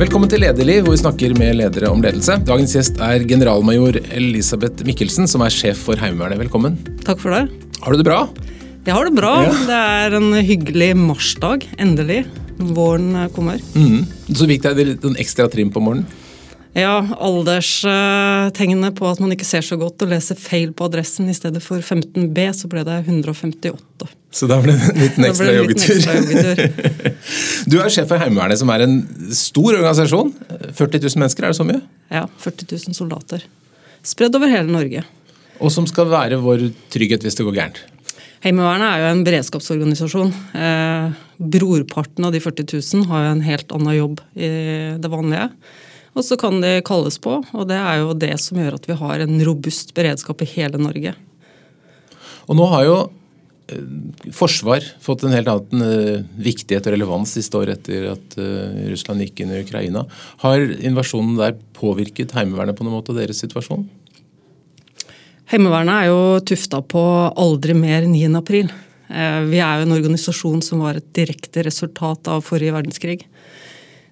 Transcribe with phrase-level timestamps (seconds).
[0.00, 2.38] Velkommen til Lederliv, hvor vi snakker med ledere om ledelse.
[2.48, 6.40] Dagens gjest er generalmajor Elisabeth Mikkelsen, som er sjef for Heimevernet.
[6.40, 6.78] Velkommen.
[7.04, 7.42] Takk for det.
[7.84, 8.22] Har du det bra?
[8.86, 9.32] Jeg har det bra.
[9.44, 9.50] Ja.
[9.68, 11.66] Det er en hyggelig marsdag.
[11.76, 12.22] Endelig.
[12.56, 13.60] Våren kommer.
[13.76, 14.06] Mm.
[14.32, 16.08] Så fikk deg sånn ekstra trim på morgenen?
[16.72, 21.36] Ja, alderstegnene på at man ikke ser så godt og leser feil på adressen i
[21.36, 24.08] stedet for 15B, så ble det 158.
[24.30, 26.60] Så da ble det en liten ekstra joggetur.
[27.70, 29.00] Du er sjef for Heimevernet, som er en
[29.36, 30.30] stor organisasjon.
[30.76, 31.80] 40 000 mennesker, er det så mye?
[32.10, 33.44] Ja, 40 000 soldater.
[34.06, 35.02] Spredd over hele Norge.
[35.60, 37.82] Og som skal være vår trygghet hvis det går gærent.
[38.40, 40.32] Heimevernet er jo en beredskapsorganisasjon.
[40.56, 41.18] Eh,
[41.58, 44.50] brorparten av de 40 000 har jo en helt annen jobb i
[45.02, 45.50] det vanlige.
[46.16, 48.96] Og så kan de kalles på, og det er jo det som gjør at vi
[48.98, 51.12] har en robust beredskap i hele Norge.
[52.48, 52.96] Og nå har jo
[54.34, 59.24] forsvar fått en helt annen eh, viktighet og relevans siste år etter at eh, Russland
[59.24, 60.04] gikk inn i Ukraina.
[60.44, 63.86] Har invasjonen der påvirket Heimevernet på noen måte og deres situasjon?
[65.50, 67.02] Heimevernet er jo tufta på
[67.34, 68.22] aldri mer 9.
[68.38, 68.70] april.
[69.10, 73.24] Eh, Vi er jo en organisasjon som var et direkte resultat av forrige verdenskrig.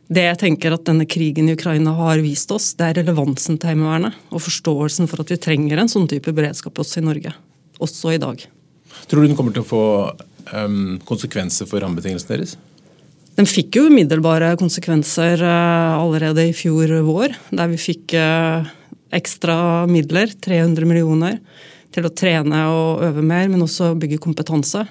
[0.09, 3.75] Det jeg tenker at denne krigen i Ukraina har vist oss, det er relevansen til
[3.75, 4.17] Heimevernet.
[4.33, 7.35] Og forståelsen for at vi trenger en sånn type beredskap også i Norge.
[7.79, 8.47] Også i dag.
[9.09, 9.85] Tror du den kommer til å få
[10.53, 12.57] um, konsekvenser for rammebetingelsene deres?
[13.39, 18.67] Den fikk jo umiddelbare konsekvenser eh, allerede i fjor vår, der vi fikk eh,
[19.15, 21.37] ekstra midler, 300 millioner,
[21.95, 24.83] til å trene og øve mer, men også bygge kompetanse.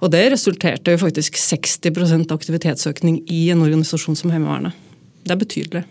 [0.00, 4.72] Og det resulterte jo faktisk 60% aktivitetsøkning i en organisasjon som Heimevernet.
[5.26, 5.84] Det er betydelig.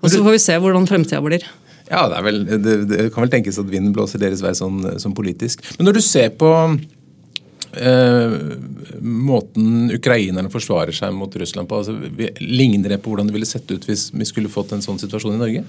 [0.00, 1.46] Og så får vi se hvordan fremtida blir.
[1.90, 4.78] Ja, det, er vel, det, det kan vel tenkes at vinden blåser deres vei sånn,
[5.02, 5.64] sånn politisk.
[5.76, 6.50] Men når du ser på
[7.74, 8.34] eh,
[9.02, 11.96] måten ukrainerne forsvarer seg mot Russland på, altså,
[12.38, 15.34] ligner det på hvordan det ville sett ut hvis vi skulle fått en sånn situasjon
[15.34, 15.64] i Norge?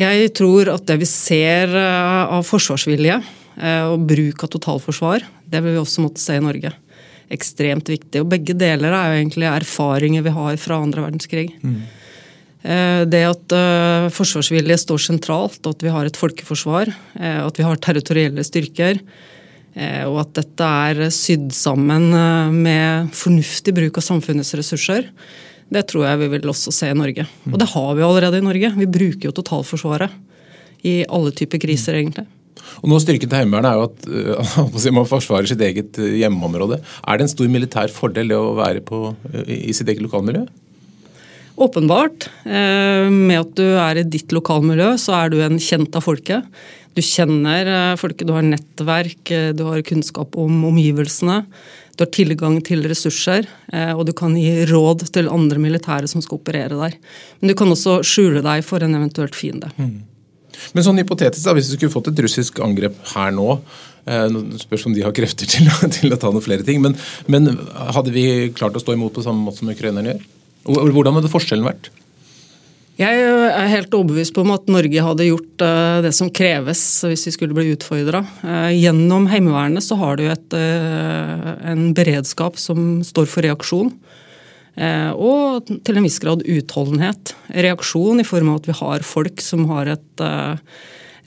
[0.00, 5.60] Jeg tror at det vi ser eh, av forsvarsvilje eh, og bruk av totalforsvar, det
[5.62, 6.72] vil vi også måtte se i Norge.
[7.34, 8.24] Ekstremt viktig.
[8.24, 11.46] Og begge deler er jo egentlig erfaringer vi har fra andre verdenskrig.
[11.60, 11.93] Eh,
[12.64, 16.88] Det at eh, forsvarsvilje står sentralt, at vi har et folkeforsvar,
[17.20, 19.02] eh, at vi har territorielle styrker,
[19.76, 25.10] eh, og at dette er sydd sammen eh, med fornuftig bruk av samfunnets ressurser,
[25.74, 27.26] det tror jeg vi vil også se i Norge.
[27.50, 28.72] Og det har vi allerede i Norge.
[28.78, 30.16] Vi bruker jo totalforsvaret
[30.84, 32.26] i alle typer kriser, egentlig.
[32.82, 36.80] Og nå Styrken til Heimevernet er jo at eh, man forsvarer sitt eget eh, hjemmeområde.
[36.80, 40.44] Er det en stor militær fordel det å være på, eh, i sitt eget lokalmiljø?
[41.56, 42.28] Åpenbart.
[42.44, 46.42] eh, Med at du er i ditt lokalmiljø, så er du en kjent av folket.
[46.94, 51.44] Du kjenner eh, folket, du har nettverk, eh, du har kunnskap om omgivelsene.
[51.94, 53.46] Du har tilgang til ressurser,
[53.94, 56.96] og du kan gi råd til andre militære som skal operere der.
[57.38, 59.70] Men du kan også skjule deg for en eventuelt fiende.
[59.78, 63.60] Men sånn hypotetisk, da, hvis du skulle fått et russisk angrep her nå
[64.04, 65.70] det Spørs om de har krefter til,
[66.00, 66.82] til å ta noen flere ting.
[66.82, 66.98] Men,
[67.30, 67.54] men
[67.94, 70.26] hadde vi klart å stå imot på samme måte som ukrainerne gjør?
[70.64, 71.90] Hvordan hadde forskjellen vært?
[72.94, 77.32] Jeg er helt overbevist om at Norge hadde gjort eh, det som kreves hvis vi
[77.34, 78.20] skulle bli utfordra.
[78.70, 83.90] Gjennom Heimevernet så har du et, en beredskap som står for reaksjon.
[85.14, 87.34] Og til en viss grad utholdenhet.
[87.66, 90.24] Reaksjon i form av at vi har folk som har et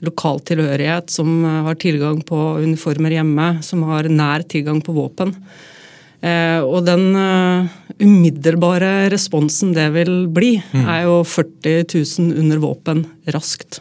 [0.04, 5.32] lokal tilhørighet, som har tilgang på uniformer hjemme, som har nær tilgang på våpen.
[6.20, 7.68] Eh, og den eh,
[8.02, 13.80] umiddelbare responsen det vil bli, er jo 40 000 under våpen raskt.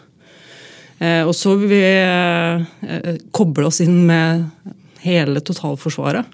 [1.00, 4.48] Eh, og så vil vi koble oss inn med
[5.04, 6.34] hele totalforsvaret.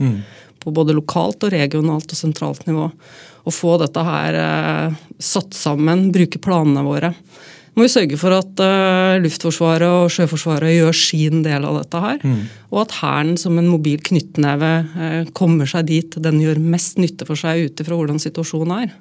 [0.63, 2.87] På både lokalt og regionalt og sentralt nivå.
[3.43, 4.37] Og få dette her
[5.19, 7.11] satt sammen, bruke planene våre.
[7.73, 12.25] Må vi sørge for at uh, Luftforsvaret og Sjøforsvaret gjør sin del av dette her.
[12.69, 17.25] Og at Hæren som en mobil knyttneve uh, kommer seg dit den gjør mest nytte
[17.29, 18.93] for seg ut ifra hvordan situasjonen er.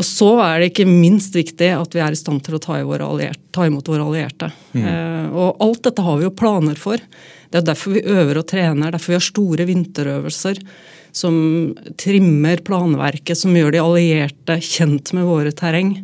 [0.00, 2.78] Og så er det ikke minst viktig at vi er i stand til å ta,
[2.88, 4.48] våre allierte, ta imot våre allierte.
[4.72, 7.02] Eh, og alt dette har vi jo planer for.
[7.50, 10.62] Det er derfor vi øver og trener, derfor vi har store vinterøvelser
[11.12, 11.36] som
[12.00, 15.96] trimmer planverket, som gjør de allierte kjent med våre terreng.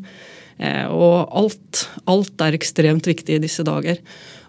[0.58, 4.00] Eh, og alt, alt er ekstremt viktig i disse dager.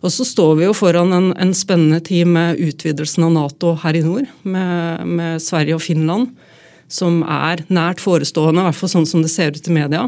[0.06, 3.98] Og så står vi jo foran en, en spennende tid med utvidelsen av Nato her
[3.98, 6.32] i nord, med, med Sverige og Finland
[6.88, 10.08] som er nært forestående, i hvert fall sånn som det ser ut i media.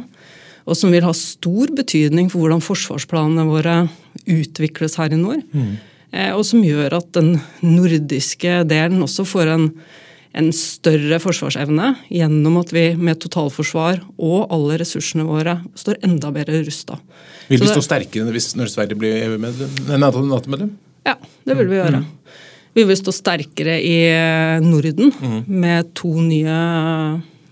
[0.70, 3.78] Og som vil ha stor betydning for hvordan forsvarsplanene våre
[4.30, 5.44] utvikles her i nord.
[5.54, 5.78] Mm.
[6.34, 9.68] og som gjør at den nordiske delen også får en,
[10.38, 16.62] en større forsvarsevne gjennom at vi med totalforsvar og alle ressursene våre står enda bedre
[16.68, 17.00] rusta.
[17.50, 20.76] Vil vi stå sterkere hvis, når Sverige blir Nato-medlem?
[21.08, 21.16] Ja,
[21.48, 22.04] det vil vi gjøre.
[22.04, 22.46] Mm.
[22.78, 23.98] Vi vil stå sterkere i
[24.62, 25.40] Norden mm.
[25.50, 26.60] med to nye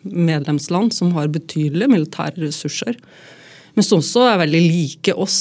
[0.08, 3.00] medlemsland som har betydelige militære ressurser.
[3.76, 5.40] Men som også er veldig like oss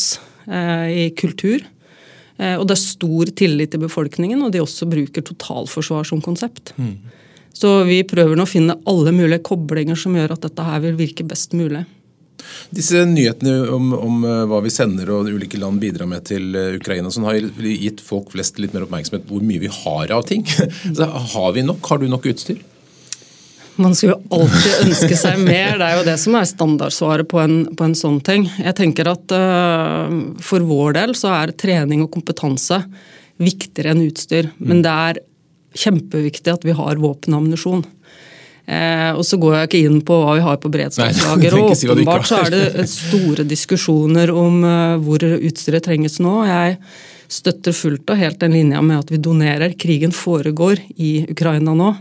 [0.48, 1.60] eh, i kultur.
[2.40, 6.72] Eh, og det er stor tillit i befolkningen, og de også bruker totalforsvar som konsept.
[6.80, 6.96] Mm.
[7.56, 10.98] Så vi prøver nå å finne alle mulige koblinger som gjør at dette her vil
[10.98, 11.86] virke best mulig.
[12.74, 16.76] Disse nyhetene om, om, eh, hva vi sender og ulike land bidrar med til eh,
[16.76, 20.26] Ukraina, sånn har gitt folk flest litt mer oppmerksomhet på hvor mye vi har av
[20.28, 20.44] ting.
[20.96, 21.80] Så har vi nok?
[21.88, 22.60] Har du nok utstyr?
[23.76, 25.76] Man skulle jo alltid ønske seg mer.
[25.76, 28.46] Det er jo det som er standardsvaret på en, på en sånn ting.
[28.56, 30.08] Jeg tenker at uh,
[30.40, 32.80] For vår del så er trening og kompetanse
[33.36, 34.48] viktigere enn utstyr.
[34.56, 35.20] Men det er
[35.78, 37.84] kjempeviktig at vi har våpen og ammunisjon.
[38.66, 41.58] Eh, og så går jeg ikke inn på hva vi har på beredskapslager.
[41.60, 46.40] og Åpenbart så er det store diskusjoner om uh, hvor utstyret trenges nå.
[46.48, 46.80] Jeg
[47.30, 49.76] støtter fullt og helt den linja med at vi donerer.
[49.78, 51.92] Krigen foregår i Ukraina nå.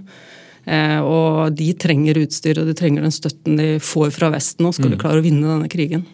[0.65, 4.71] Eh, og de trenger utstyr og de trenger den støtten de får fra Vesten nå,
[4.73, 5.01] skal de mm.
[5.03, 6.07] klare å vinne denne krigen.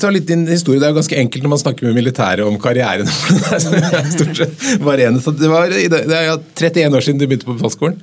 [0.00, 0.80] Ta litt din historie.
[0.80, 3.08] Det er jo ganske enkelt når man snakker med militære om karrieren.
[4.14, 7.56] Stort sett var Så det, var, det er jo 31 år siden du begynte på
[7.56, 7.98] befalsskolen.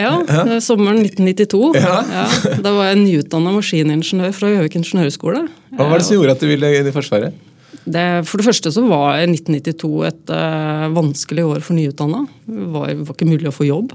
[0.00, 0.60] Ja, ja.
[0.62, 1.60] sommeren 1992.
[1.76, 2.00] Ja.
[2.08, 2.26] Ja,
[2.62, 5.44] da var jeg nyutdanna maskiningeniør fra Gjøvik ingeniørskole.
[5.76, 7.36] Hva var det som gjorde at du ville inn i Forsvaret?
[7.80, 12.24] Det, for det første så var 1992 et uh, vanskelig år for nyutdanna.
[12.46, 13.94] Det var, var, ikke mulig å få jobb.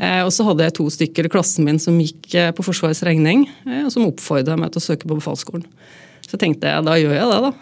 [0.00, 3.04] Uh, og så hadde jeg to stykker i klassen min som gikk uh, på Forsvarets
[3.06, 3.46] regning,
[3.84, 5.66] og som oppfordra meg til å søke på befalsskolen.
[6.32, 7.52] Så tenkte jeg da gjør jeg det, da.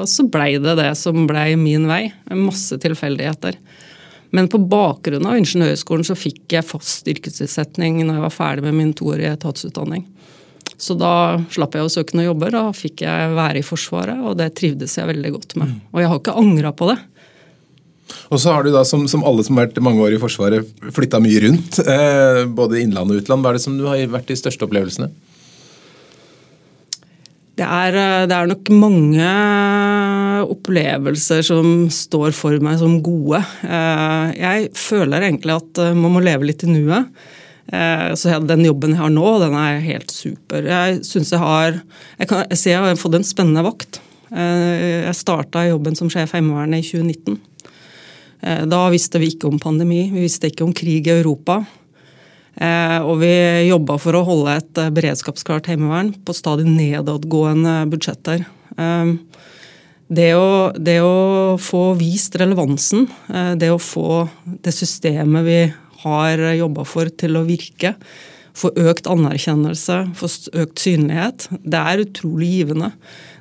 [0.00, 2.08] Og så blei det det som blei min vei.
[2.34, 3.54] Masse tilfeldigheter.
[4.34, 8.76] Men på bakgrunn av Ingeniørhøgskolen så fikk jeg fast yrkesutsetning når jeg var ferdig med
[8.76, 10.02] min toårige etatsutdanning.
[10.78, 12.54] Så da slapp jeg å søke noen jobber.
[12.54, 15.78] Da fikk jeg være i Forsvaret, og det trivdes jeg veldig godt med.
[15.94, 16.98] Og jeg har ikke angra på det.
[18.32, 20.68] Og så har du da, som, som, alle som har vært mange år i Forsvaret,
[20.96, 21.80] flytta mye rundt.
[21.82, 23.44] Eh, både innland og utland.
[23.44, 25.10] Hva er det som du har vært de største opplevelsene?
[27.58, 29.30] Det er, eh, det er, nok mange
[30.46, 33.40] opplevelser som står for meg som gode.
[33.66, 37.10] Eh, jeg føler egentlig at eh, man må leve litt i nuet.
[37.68, 40.64] Så Den jobben jeg har nå, den er helt super.
[40.64, 43.98] Jeg synes jeg har jeg, kan, jeg ser jeg har fått en spennende vakt.
[44.32, 47.36] Jeg starta jobben som sjef i Heimevernet i 2019.
[48.72, 51.58] Da visste vi ikke om pandemi, vi visste ikke om krig i Europa.
[52.58, 53.30] Eh, og vi
[53.68, 58.42] jobba for å holde et eh, beredskapsklart heimevern på stadig nedadgående budsjetter.
[58.74, 59.12] Eh,
[60.08, 63.04] det å, det å, få vist relevansen,
[63.60, 64.22] det å få
[64.64, 65.58] det systemet vi
[66.00, 67.92] har jobba for til å virke,
[68.58, 72.92] få økt anerkjennelse, få økt synlighet, det er utrolig givende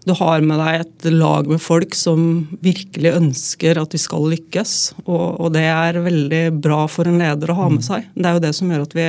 [0.07, 2.21] du har med deg et lag med folk som
[2.63, 4.73] virkelig ønsker at vi skal lykkes.
[5.03, 7.87] Og, og, det er veldig bra for en leder å ha med mm.
[7.89, 8.07] seg.
[8.15, 9.07] Det er jo det som gjør at vi,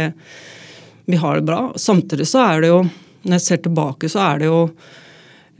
[1.13, 1.61] vi har det bra.
[1.79, 2.81] Samtidig så er det jo,
[3.23, 4.59] når jeg ser tilbake, så er det jo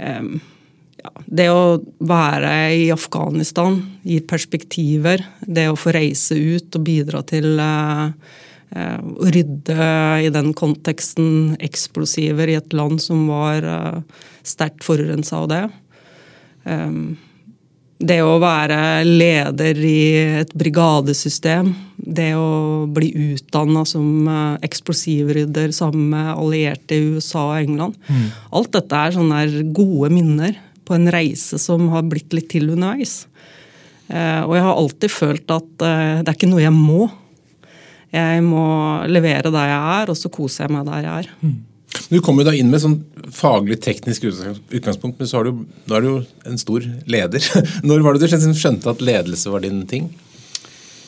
[0.03, 0.33] eh,
[1.05, 1.63] ja, det å
[2.11, 5.23] være i Afghanistan gir perspektiver.
[5.47, 9.87] Det å få reise ut og bidra til eh, Eh, å rydde
[10.25, 14.03] i den konteksten eksplosiver i et land som var eh,
[14.47, 15.63] sterkt forurensa av det.
[16.69, 16.99] Eh,
[17.99, 20.03] det å være leder i
[20.45, 24.29] et brigadesystem, det å bli utdanna som
[24.63, 27.97] eksplosivrydder sammen med allierte i USA og England.
[28.07, 28.29] Mm.
[28.61, 33.25] Alt dette er sånne gode minner på en reise som har blitt litt til underveis.
[34.15, 37.09] Og jeg har alltid følt at det er ikke noe jeg må.
[38.15, 38.67] Jeg må
[39.11, 41.33] levere der jeg er, og så koser jeg meg der jeg er.
[41.43, 41.59] Mm.
[42.09, 42.99] Du kommer da inn med sånn
[43.35, 46.17] faglig teknisk utgangspunkt, men så er du, er du jo
[46.49, 47.45] en stor leder.
[47.89, 50.09] Når var det du skjønte at ledelse var din ting?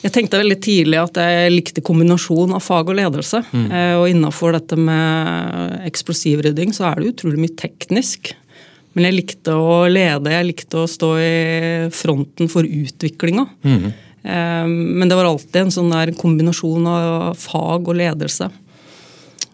[0.01, 3.43] Jeg tenkte veldig tidlig at jeg likte kombinasjon av fag og ledelse.
[3.53, 3.65] Mm.
[3.69, 8.33] Eh, og innafor dette med eksplosivrydding så er det utrolig mye teknisk.
[8.97, 11.35] Men jeg likte å lede, jeg likte å stå i
[11.95, 13.45] fronten for utviklinga.
[13.63, 13.91] Mm.
[14.23, 18.51] Ehm, men det var alltid en sånn der kombinasjon av fag og ledelse.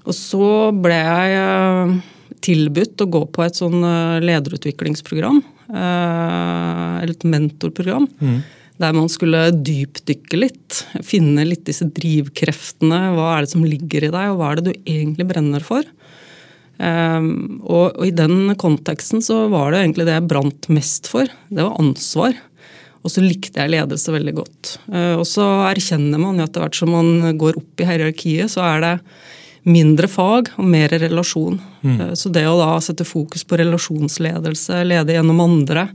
[0.07, 1.95] Og så ble jeg eh,
[2.47, 5.41] tilbudt å gå på et sånn eh, lederutviklingsprogram.
[5.67, 8.07] Eh, eller et mentorprogram.
[8.21, 8.39] Mm.
[8.77, 10.83] Der man skulle dypdykke litt.
[11.03, 13.01] Finne litt disse drivkreftene.
[13.17, 15.87] Hva er det som ligger i deg, og hva er det du egentlig brenner for?
[16.77, 21.25] Og, og, i den konteksten så var det egentlig det jeg brant mest for.
[21.49, 22.37] Det var ansvar.
[23.03, 24.71] Og så likte jeg ledelse veldig godt.
[25.19, 28.81] Og så erkjenner man jo etter hvert som man går opp i hierarkiet, så er
[28.83, 28.93] det
[29.67, 31.59] mindre fag og mer relasjon.
[31.85, 32.01] Mm.
[32.19, 35.87] Så det å da sette fokus på relasjonsledelse, lede gjennom andre,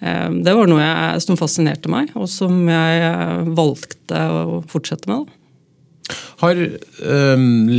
[0.00, 5.08] Eh, det var noe jeg, som fascinerte meg, og som jeg eh, valgte å fortsette
[5.10, 5.32] med.
[6.38, 6.58] Har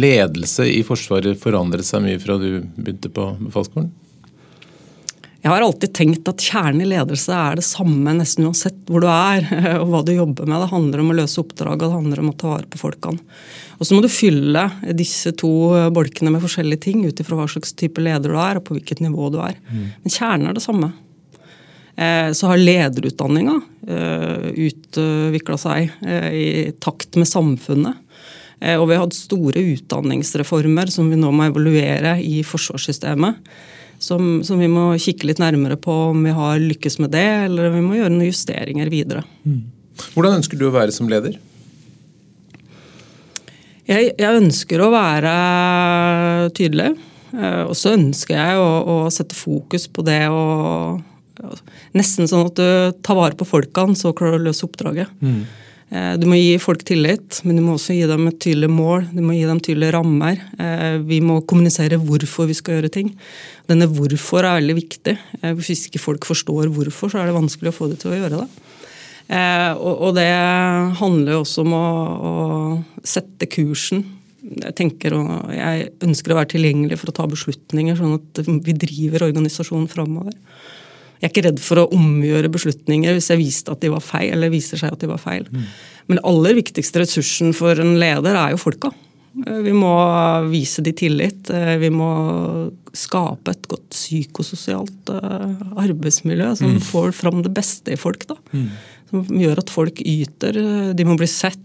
[0.01, 3.93] ledelse i Forsvaret forandret seg mye fra du begynte på befalsskolen?
[5.47, 9.07] Jeg har alltid tenkt at kjernen i ledelse er det samme nesten uansett hvor du
[9.07, 9.45] er
[9.81, 10.59] og hva du jobber med.
[10.59, 13.39] Det handler om å løse oppdraget, det handler om å ta vare på folkene.
[13.77, 14.65] Og så må du fylle
[14.97, 15.51] disse to
[15.95, 18.99] bolkene med forskjellige ting ut ifra hva slags type leder du er og på hvilket
[19.05, 19.55] nivå du er.
[19.71, 19.85] Mm.
[20.03, 20.91] Men kjernen er det samme.
[21.95, 23.55] Eh, så har lederutdanninga
[23.87, 26.51] eh, utvikla seg eh, i
[26.83, 28.03] takt med samfunnet.
[28.57, 33.37] Og vi har hatt store utdanningsreformer som vi nå må evaluere i forsvarssystemet.
[33.99, 37.71] Som, som, vi må kikke litt nærmere på om vi har lykkes med det, eller
[37.71, 39.23] om vi må gjøre noen justeringer videre.
[39.47, 39.63] Mm.
[40.13, 41.39] Hvordan ønsker du å være som leder?
[43.87, 45.33] Jeg, jeg ønsker å være
[46.57, 46.91] tydelig.
[47.37, 50.43] Og så ønsker jeg å, å sette fokus på det å
[51.93, 55.11] Nesten sånn at du tar vare på folkene, så klarer du å løse oppdraget.
[55.21, 55.43] Mm.
[55.87, 59.05] Eh, du må gi folk tillit, men du må også gi dem et tydelig mål.
[59.13, 60.41] Du må gi dem tydelige rammer.
[60.59, 63.13] Eh, vi må kommunisere hvorfor vi skal gjøre ting.
[63.71, 65.15] Denne hvorfor er veldig viktig.
[65.41, 68.19] Eh, hvis ikke folk forstår hvorfor, så er det vanskelig å få dem til å
[68.19, 68.49] gjøre det.
[69.27, 70.29] Og det
[71.01, 71.87] handler jo også om å,
[73.03, 74.05] sette kursen
[74.47, 75.11] jeg tenker
[75.51, 80.31] jeg ønsker å være tilgjengelig for å ta beslutninger, sånn at vi driver organisasjonen framover.
[81.17, 84.31] Jeg er ikke redd for å omgjøre beslutninger hvis jeg viste at de var feil,
[84.35, 85.47] eller viser seg at de var feil.
[85.49, 85.67] Mm.
[86.07, 88.93] Men den aller viktigste ressursen for en leder er jo folka.
[89.45, 89.93] Eh, vi må
[90.51, 91.49] vise de tillit.
[91.53, 92.09] Eh, vi må
[92.97, 96.83] skape et godt psykososialt eh, arbeidsmiljø som mm.
[96.89, 98.27] får fram det beste i folk.
[98.29, 98.39] Da.
[98.53, 98.69] Mm.
[99.11, 100.61] Som gjør at folk yter.
[100.97, 101.61] De må bli sett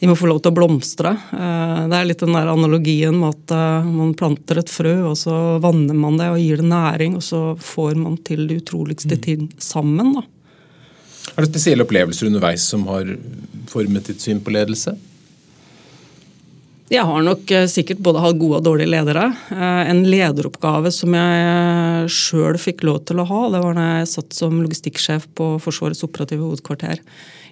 [0.00, 1.10] de må få lov til å blomstre.
[1.12, 5.16] Eh, det er litt den der analogien med at eh, man planter et frø, og
[5.20, 9.18] så vanner man det og gir det næring, og så får man til det utroligste
[9.18, 9.22] mm.
[9.26, 10.14] ting sammen.
[10.16, 10.24] Da.
[11.34, 13.12] Er det spesielle opplevelser underveis som har
[13.68, 14.96] formet ditt syn på ledelse?
[16.90, 19.26] Jeg har nok eh, sikkert både hatt gode og dårlige ledere.
[19.52, 24.32] En lederoppgave som jeg sjøl fikk lov til å ha, det var da jeg satt
[24.32, 27.04] som logistikksjef på Forsvarets operative hovedkvarter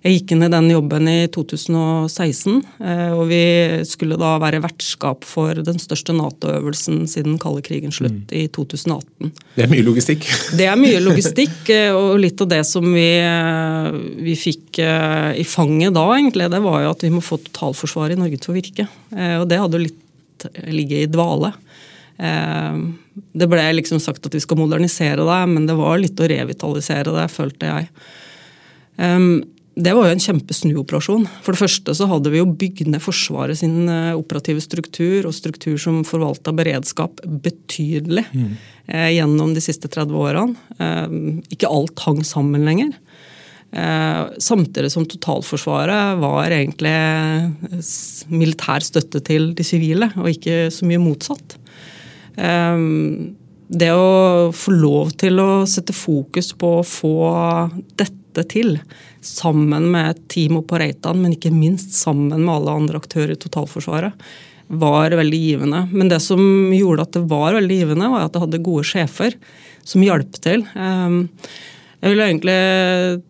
[0.04, 3.40] jeg gikk inn i den jobben i 2016, eh, og vi
[3.88, 8.36] skulle da være vertskap for den største Nato-øvelsen siden kalde krigen slutt, mm.
[8.38, 9.32] i 2018.
[9.56, 10.28] Det er mye logistikk?
[10.58, 13.90] Det er mye logistikk, eh, og litt av det som vi, eh,
[14.22, 18.20] vi fikk i fanget da, egentlig, det var jo at vi må få totalforsvaret i
[18.20, 18.84] Norge til å virke.
[19.40, 21.50] Og det hadde jo litt ligget i dvale.
[22.18, 27.16] Det ble liksom sagt at vi skal modernisere det, men det var litt å revitalisere
[27.16, 27.88] det, følte jeg.
[29.78, 31.26] Det var jo en kjempesnuoperasjon.
[31.44, 35.36] For det første så hadde vi jo bygd ned Forsvaret sin eh, operative struktur og
[35.36, 38.48] struktur som forvalta beredskap betydelig mm.
[38.90, 40.70] eh, gjennom de siste 30 årene.
[40.82, 41.18] Eh,
[41.54, 42.90] ikke alt hang sammen lenger.
[43.70, 47.80] Eh, samtidig som totalforsvaret var egentlig eh,
[48.32, 51.58] militær støtte til de sivile, og ikke så mye motsatt.
[52.34, 52.86] Eh,
[53.68, 57.18] det å få lov til å sette fokus på å få
[58.00, 58.76] dette til,
[59.24, 64.28] sammen med Timo på Reitan, men ikke minst sammen med alle andre aktører i totalforsvaret,
[64.68, 65.86] var veldig givende.
[65.92, 66.40] Men det som
[66.74, 69.38] gjorde at det var veldig givende, var at jeg hadde gode sjefer
[69.88, 70.66] som hjalp til.
[70.76, 71.22] Ehm,
[71.98, 72.58] jeg vil egentlig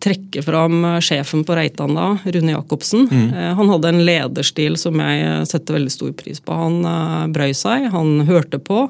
[0.05, 3.07] trekke fram sjefen på Reitan da, Rune Jacobsen.
[3.09, 3.31] Mm.
[3.33, 6.59] Eh, han hadde en lederstil som jeg setter veldig stor pris på.
[6.59, 8.89] Han eh, brøy seg, han hørte på.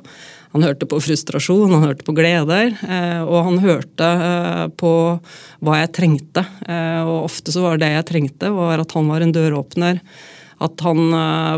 [0.58, 4.90] Han hørte på frustrasjon, han hørte på gleder, eh, og han hørte eh, på
[5.62, 6.42] hva jeg trengte.
[6.66, 10.00] Eh, og ofte så var det jeg trengte, var at han var en døråpner.
[10.58, 10.98] At han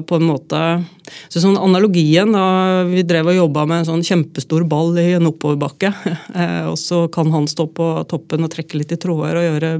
[0.04, 0.59] på en måte
[1.33, 5.30] så sånn Analogien da vi drev og jobba med en sånn kjempestor ball i en
[5.30, 5.95] oppoverbakke,
[6.71, 9.71] og så kan han stå på toppen og trekke litt i tråder og gjøre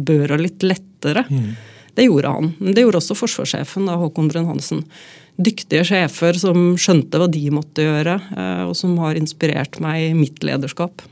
[0.00, 1.26] børa litt lettere.
[1.28, 1.52] Mm.
[2.00, 2.54] Det gjorde han.
[2.56, 4.80] Men det gjorde også forsvarssjefen, da, Håkon Brun-Hansen
[5.40, 10.14] dyktige sjefer som skjønte hva de måtte gjøre, eh, og som har inspirert meg i
[10.16, 11.02] mitt lederskap.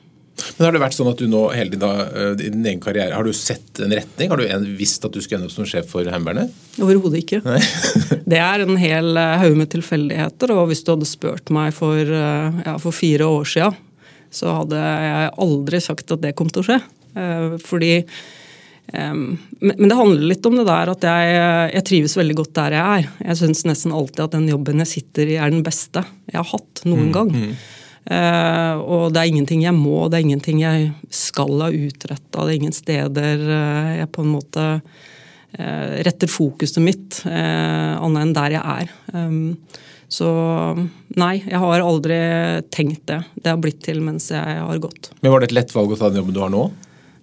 [0.57, 2.81] Men Har det vært sånn at du nå hele din, da, eh, i din egen
[2.81, 4.31] karriere, har du sett en retning?
[4.31, 6.51] Har du visst at du skulle ende opp som sjef for Heimevernet?
[6.81, 7.43] Overhodet ikke.
[8.33, 10.55] det er en hel eh, haug med tilfeldigheter.
[10.55, 13.77] Og hvis du hadde spurt meg for, ja, for fire år siden,
[14.33, 16.79] så hadde jeg aldri sagt at det kom til å skje.
[17.61, 17.91] Fordi
[18.93, 21.37] men det handler litt om det der at jeg,
[21.73, 23.07] jeg trives veldig godt der jeg er.
[23.29, 26.51] Jeg syns nesten alltid at den jobben jeg sitter i, er den beste jeg har
[26.51, 27.31] hatt noen mm, gang.
[27.33, 27.55] Mm.
[28.03, 32.43] Uh, og det er ingenting jeg må, det er ingenting jeg skal ha utretta.
[32.43, 38.37] Det er ingen steder uh, jeg på en måte uh, retter fokuset mitt annet enn
[38.37, 38.95] der jeg er.
[39.15, 39.55] Um,
[40.13, 40.29] så
[41.17, 42.19] nei, jeg har aldri
[42.75, 43.23] tenkt det.
[43.39, 45.13] Det har blitt til mens jeg har gått.
[45.23, 46.67] Men Var det et lett valg å ta den jobben du har nå?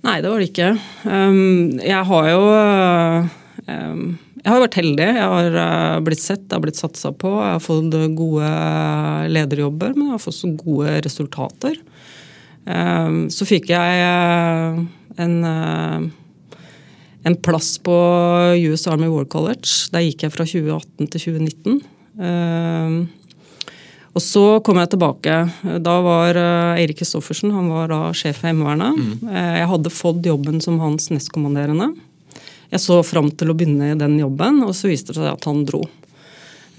[0.08, 0.72] Nei, det var det ikke.
[1.04, 2.44] Um, jeg har jo
[3.68, 4.04] um,
[4.40, 5.08] jeg har vært heldig.
[5.18, 7.32] Jeg har eh, blitt sett, jeg har blitt satsa på.
[7.42, 8.52] Jeg har fått gode
[9.34, 11.76] lederjobber, men jeg har fått så gode resultater.
[12.64, 14.80] Eh, så fikk jeg eh,
[15.20, 15.36] en,
[17.28, 17.98] en plass på
[18.72, 19.92] US Army War College.
[19.94, 21.80] Der gikk jeg fra 2018 til 2019.
[24.20, 25.36] Og så kom jeg tilbake.
[25.80, 26.36] Da var
[26.76, 29.00] Eirik Kristoffersen han var da sjef for Heimevernet.
[29.00, 29.30] Mm.
[29.32, 31.94] Jeg hadde fått jobben som hans nestkommanderende.
[32.70, 35.48] Jeg så fram til å begynne i den jobben, og så viste det seg at
[35.48, 35.86] han dro.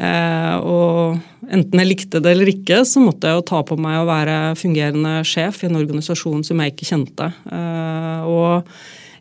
[0.00, 1.18] Eh, og
[1.50, 4.36] enten jeg likte det eller ikke, så måtte jeg jo ta på meg å være
[4.60, 7.28] fungerende sjef i en organisasjon som jeg ikke kjente.
[7.50, 8.70] Eh, og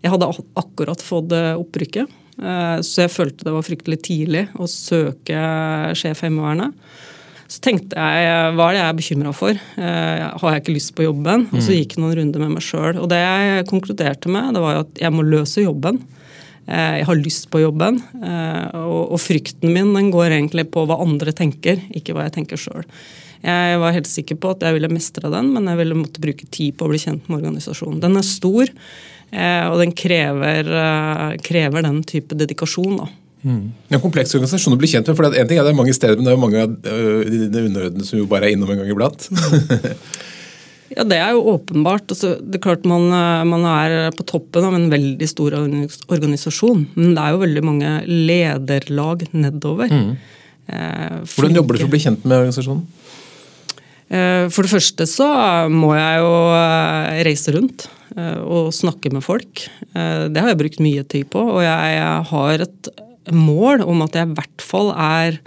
[0.04, 0.30] jeg hadde
[0.62, 5.42] akkurat fått opprykket, eh, så jeg følte det var fryktelig tidlig å søke
[6.00, 6.76] sjef Heimevernet.
[7.50, 9.58] Så tenkte jeg hva er det jeg er bekymra for?
[9.58, 11.48] Eh, har jeg ikke lyst på jobben?
[11.50, 11.78] Og så mm.
[11.80, 13.00] gikk jeg noen runder med meg sjøl.
[13.02, 15.98] Og det jeg konkluderte med, det var jo at jeg må løse jobben.
[16.70, 17.98] Eh, jeg har lyst på jobben.
[18.22, 22.62] Eh, og, frykten min den går egentlig på hva andre tenker, ikke hva jeg tenker
[22.62, 22.86] sjøl.
[23.42, 26.46] Jeg var helt sikker på at jeg ville mestre den, men jeg ville måtte bruke
[26.52, 28.02] tid på å bli kjent med organisasjonen.
[28.04, 28.70] Den er stor,
[29.32, 30.70] eh, og den krever,
[31.42, 33.00] krever den type dedikasjon.
[33.00, 33.10] da.
[33.44, 33.70] Mm.
[33.96, 35.16] En kompleks organisasjon å bli kjent med.
[35.16, 37.62] for en ting er Det er mange steder, men det er jo mange av de
[37.70, 39.30] underordnede som jo bare er innom en gang iblant.
[40.90, 42.10] Ja, Det er jo åpenbart.
[42.10, 46.88] Altså, det er klart man, eh, man, er på toppen av en veldig stor organisasjon.
[46.96, 49.94] Men det er jo veldig mange lederlag nedover.
[49.94, 50.16] Mm.
[50.70, 52.82] Eh, Hvordan jobber du for å bli kjent med organisasjonen?
[54.10, 55.30] Eh, for det første så
[55.70, 56.34] må jeg jo
[57.30, 57.86] reise rundt
[58.20, 59.62] og snakke med folk.
[59.94, 61.44] Eh, det har jeg brukt mye tid på.
[61.54, 62.90] Og jeg har et
[63.32, 65.40] mål om at jeg i hvert fall er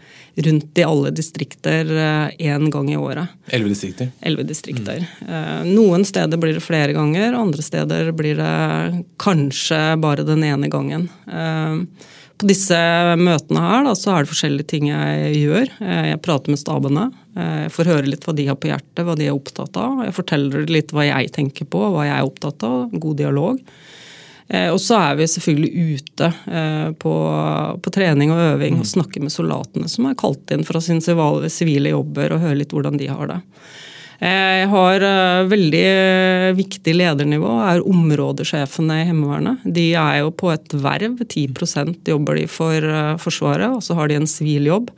[0.47, 3.35] rundt i alle distrikter én eh, gang i året.
[3.53, 4.13] Elleve distrikter?
[4.21, 5.05] Elleve distrikter.
[5.21, 5.75] Mm.
[5.75, 11.09] Noen steder blir det flere ganger, andre steder blir det kanskje bare den ene gangen.
[11.29, 12.09] Eh,
[12.43, 12.77] på disse
[13.21, 15.69] møtene her da, så er det forskjellige ting jeg gjør.
[15.79, 17.05] Jeg prater med stabene.
[17.37, 20.01] Jeg får høre litt hva de har på hjertet, hva de er opptatt av.
[20.09, 22.97] Jeg forteller litt hva jeg tenker på, hva jeg er opptatt av.
[22.99, 23.61] God dialog.
[24.53, 27.15] Eh, og så er vi selvfølgelig ute eh, på,
[27.83, 28.91] på trening og øving og mm.
[28.91, 31.01] snakker med soldatene som er kalt inn fra sine
[31.53, 33.39] sivile jobber, og hører litt hvordan de har det.
[34.21, 35.07] Eh, jeg har
[35.49, 35.87] veldig
[36.59, 39.65] viktig ledernivå, er områdesjefene i Heimevernet.
[39.65, 41.17] De er jo på et verv.
[41.25, 44.93] 10 jobber de for Forsvaret, og så har de en sivil jobb.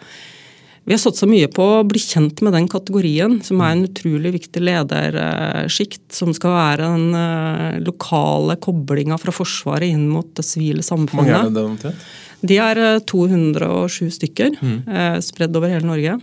[0.84, 4.34] Vi har satsa mye på å bli kjent med den kategorien, som er en utrolig
[4.34, 6.02] viktig ledersjikt.
[6.12, 11.16] Som skal være den eh, lokale koblinga fra Forsvaret inn mot det sivile samfunnet.
[11.16, 12.04] Hvor Mange er det omtrent?
[12.44, 14.76] De er 207 eh, stykker, mm.
[14.84, 16.18] Eh, spredd over hele Norge.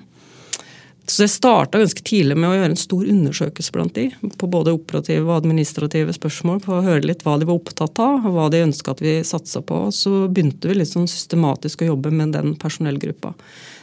[1.12, 4.06] Så jeg starta ganske tidlig med å gjøre en stor undersøkelse blant de,
[4.40, 8.22] på både operative og administrative spørsmål, for å høre litt hva de var opptatt av,
[8.30, 9.84] og hva de ønska at vi satsa på.
[9.96, 13.34] Så begynte vi litt sånn systematisk å jobbe med den personellgruppa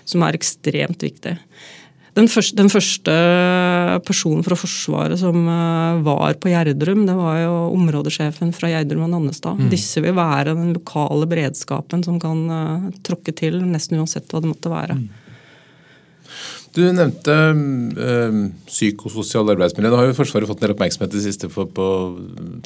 [0.08, 1.36] som er ekstremt viktig.
[2.16, 3.12] Den første, den første,
[4.08, 9.12] personen fra Forsvaret som eh, var på Gjerdrum, det var jo områdesjefen fra Gjerdrum og
[9.12, 9.60] Nannestad.
[9.60, 9.68] Mm.
[9.70, 14.50] Disse vil være den lokale beredskapen som kan uh, tråkke til nesten uansett hva det
[14.50, 14.98] måtte være.
[14.98, 15.27] Mm.
[16.78, 18.36] Du nevnte øh,
[18.68, 19.90] psykososial arbeidsmiljø.
[19.90, 21.86] Nå har jo Forsvaret fått en del oppmerksomhet det siste på, på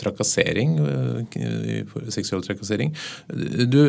[0.01, 2.93] trakassering, øh, seksuell trakassering.
[3.73, 3.81] Du,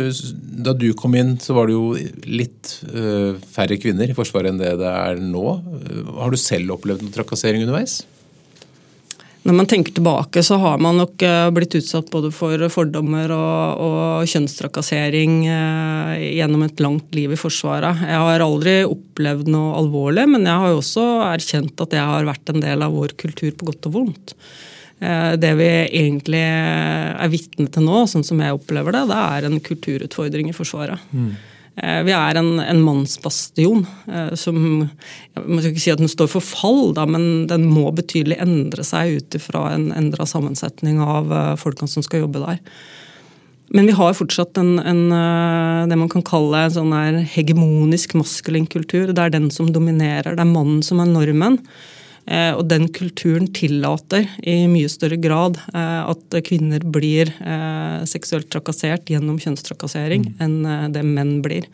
[0.63, 1.91] da du kom inn, så var det jo
[2.29, 5.45] litt øh, færre kvinner i Forsvaret enn det det er nå.
[6.21, 8.01] Har du selv opplevd noe trakassering underveis?
[9.43, 13.81] Når man tenker tilbake, så har man nok eh, blitt utsatt både for fordommer og,
[13.83, 18.05] og kjønnstrakassering eh, gjennom et langt liv i Forsvaret.
[18.07, 22.29] Jeg har aldri opplevd noe alvorlig, men jeg har jo også erkjent at jeg har
[22.29, 24.35] vært en del av vår kultur på godt og vondt.
[25.03, 29.49] Eh, det vi egentlig er vitne til nå, sånn som jeg opplever det, det er
[29.49, 31.03] en kulturutfordring i Forsvaret.
[31.11, 31.33] Mm.
[31.75, 36.29] Eh, vi er en, en mannsbastion eh, som Man skal ikke si at den står
[36.29, 41.33] for fall, da, men den må betydelig endre seg ut ifra en endra sammensetning av
[41.33, 42.61] eh, folkene som skal jobbe der.
[43.73, 45.07] Men vi har fortsatt en, en,
[45.89, 46.91] det man kan kalle en sånn
[47.31, 49.09] hegemonisk maskulin kultur.
[49.09, 51.57] Det er den som dominerer, det er mannen som er normen.
[52.23, 58.47] Eh, og den kulturen tillater i mye større grad eh, at kvinner blir eh, seksuelt
[58.53, 60.43] trakassert gjennom kjønnstrakassering mm.
[60.43, 61.67] enn det menn blir.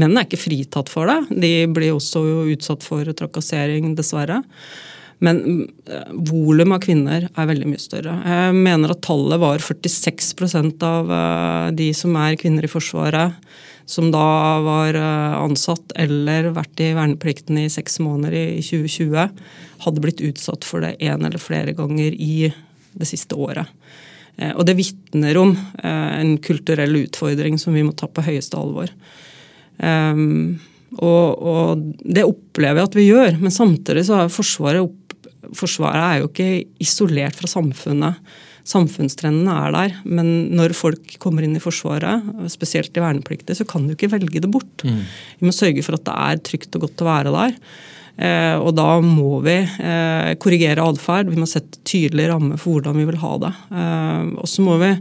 [0.00, 1.18] Menn er ikke fritatt for det.
[1.44, 2.22] De blir også
[2.54, 4.40] utsatt for trakassering, dessverre.
[5.20, 5.42] Men
[5.84, 8.16] eh, volum av kvinner er veldig mye større.
[8.24, 10.32] Jeg mener at tallet var 46
[10.86, 11.12] av
[11.76, 13.36] de som er kvinner i Forsvaret,
[13.88, 19.30] som da var eh, ansatt eller vært i verneplikten i seks måneder i 2020,
[19.86, 22.50] hadde blitt utsatt for det én eller flere ganger i
[22.92, 23.70] det siste året.
[24.56, 25.50] Og det vitner om
[25.84, 28.88] en kulturell utfordring som vi må ta på høyeste alvor.
[29.76, 30.60] Um,
[30.98, 34.96] og, og, det opplever jeg at vi gjør, men samtidig så er Forsvaret opp
[35.56, 36.48] Forsvaret er jo ikke
[36.84, 38.18] isolert fra samfunnet.
[38.68, 43.86] Samfunnstrendene er der, men når folk kommer inn i Forsvaret, spesielt i vernepliktige, så kan
[43.86, 44.84] du ikke velge det bort.
[44.84, 45.00] Mm.
[45.40, 47.56] Vi må sørge for at det er trygt og godt å være der.
[48.20, 51.30] Eh, og da må vi eh, korrigere atferd.
[51.32, 53.52] Vi må sette tydelige rammer for hvordan vi vil ha det.
[53.72, 54.92] Eh, og så må vi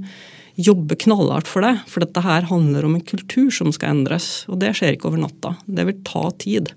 [0.60, 4.44] jobbe knallhardt for det, for dette her handler om en kultur som skal endres.
[4.52, 5.56] Og det skjer ikke over natta.
[5.68, 6.74] Det vil ta tid.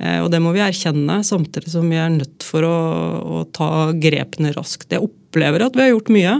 [0.00, 2.76] Eh, og det må vi erkjenne, samtidig som vi er nødt for å,
[3.20, 4.88] å ta grepene raskt.
[4.90, 6.34] Jeg opplever at vi har gjort mye.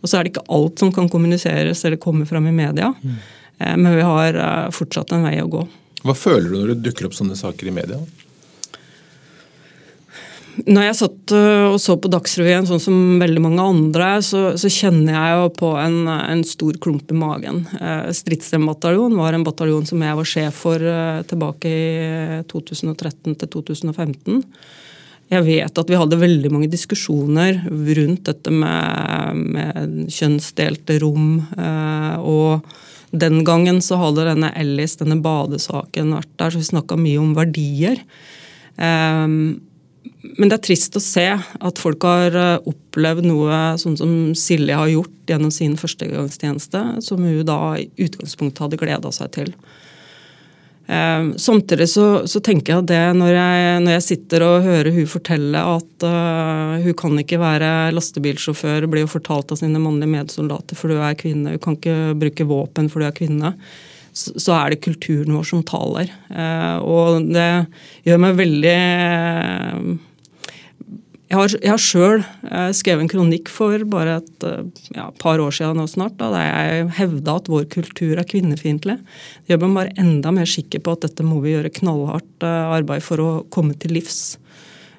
[0.00, 2.92] Og så er det ikke alt som kan kommuniseres eller komme fram i media.
[3.00, 3.16] Mm.
[3.80, 5.62] Men vi har eh, fortsatt en vei å gå.
[6.04, 8.00] Hva føler du når det dukker opp sånne saker i media?
[10.54, 14.70] Når jeg satt øh, og så på Dagsrevyen, sånn som veldig mange andre, så, så
[14.70, 17.64] kjenner jeg jo på en, en, stor klump i magen.
[17.80, 23.52] Eh, Stridshjembataljon var en bataljon som jeg var sjef for eh, tilbake i 2013 til
[23.56, 24.44] 2015.
[25.34, 27.64] Jeg vet at vi hadde veldig mange diskusjoner
[27.98, 31.38] rundt dette med, med kjønnsdelte rom.
[31.58, 36.98] Eh, og den gangen så hadde denne Ellis, denne badesaken, vært der, så vi snakka
[37.00, 38.02] mye om verdier.
[38.74, 39.62] Um,
[40.24, 44.76] men det er trist å se at folk har eh, opplevd noe sånn som Silje
[44.76, 49.50] har gjort gjennom sin førstegangstjeneste, som hun da i utgangspunktet hadde gleda seg til.
[50.88, 54.96] Eh, samtidig så, så, tenker jeg at det når jeg, når jeg, sitter og hører
[54.96, 60.12] hun fortelle at uh, hun kan ikke være lastebilsjåfør, blir jo fortalt av sine mannlige
[60.12, 63.56] medsoldater for du er kvinne, hun kan ikke bruke våpen for du er kvinne
[64.14, 66.06] så er det kulturen vår som taler.
[66.86, 67.48] Og det
[68.06, 68.74] gjør meg veldig
[71.34, 75.42] jeg har, jeg har sjøl eh, skrevet en kronikk for bare et eh, ja, par
[75.42, 79.00] år siden nå snart, da, jeg hevda at vår kultur er kvinnefiendtlig.
[79.42, 82.74] Det gjør meg bare enda mer sikker på at dette må vi gjøre knallhardt eh,
[82.78, 84.22] arbeid for å komme til livs.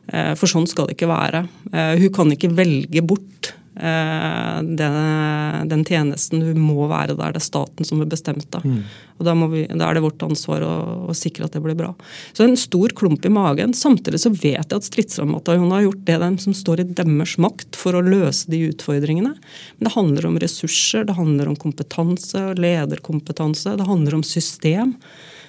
[0.06, 1.40] For sånn skal det ikke være.
[1.74, 6.42] Hun kan ikke velge bort den, den, tjenesten.
[6.42, 7.36] Hun må være der.
[7.36, 8.62] Det er staten som har bestemt det.
[8.64, 8.80] Mm.
[9.16, 10.74] Og da, vi, da, er det vårt ansvar å,
[11.10, 11.92] å, sikre at det blir bra.
[12.36, 13.76] Så en stor klump i magen.
[13.78, 17.80] Samtidig så vet jeg at stridsrammebataljonen har gjort det dem som står i deres makt
[17.80, 19.34] for å løse de utfordringene.
[19.78, 24.96] Men det handler om ressurser, det handler om kompetanse, lederkompetanse, det handler om system.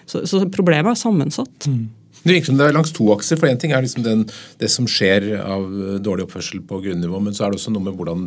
[0.07, 1.67] Så, så problemet er sammensatt.
[1.67, 1.87] Mm.
[2.27, 3.39] Det virker som det er langs to akser.
[3.39, 4.25] for Én ting er liksom den,
[4.59, 5.63] det som skjer av
[6.03, 8.25] dårlig oppførsel på grunnivå, men så er det også noe med hvordan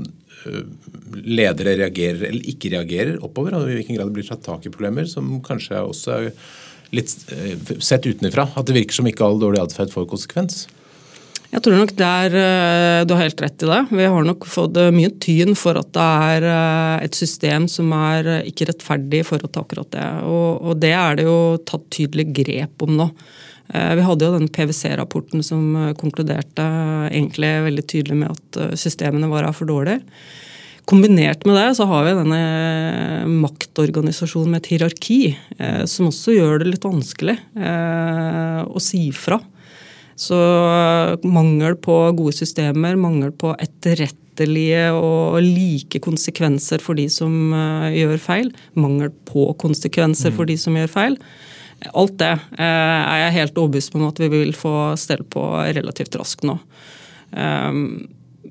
[0.47, 0.62] øh,
[1.27, 3.57] ledere reagerer eller ikke reagerer oppover.
[3.57, 6.29] og I hvilken grad det blir tatt tak i problemer, som kanskje også er
[6.95, 8.47] litt øh, sett utenfra.
[8.55, 10.69] At det virker som ikke all dårlig atferd får konsekvens.
[11.49, 12.33] Jeg tror nok der,
[13.09, 13.81] Du har helt rett i det.
[13.89, 16.45] Vi har nok fått mye tyn for at det er
[17.01, 20.07] et system som er ikke rettferdig i forhold til akkurat det.
[20.29, 23.09] Og, og det er det jo tatt tydelig grep om nå.
[23.73, 26.65] Eh, vi hadde jo den PwC-rapporten som eh, konkluderte
[27.12, 30.01] egentlig veldig tydelig med at eh, systemene våre er for dårlige.
[30.89, 32.39] Kombinert med det så har vi denne
[33.29, 35.17] maktorganisasjonen med et hierarki,
[35.86, 37.36] som også gjør det litt vanskelig
[38.65, 39.38] å si fra.
[40.17, 40.39] Så
[41.21, 47.53] mangel på gode systemer, mangel på etterrettelige og like konsekvenser for de som
[47.93, 51.19] gjør feil, mangel på konsekvenser for de som gjør feil,
[51.87, 52.63] Alt det eh,
[52.99, 56.57] er jeg helt overbevist om at vi vil få stell på relativt raskt nå.
[57.31, 57.79] Eh,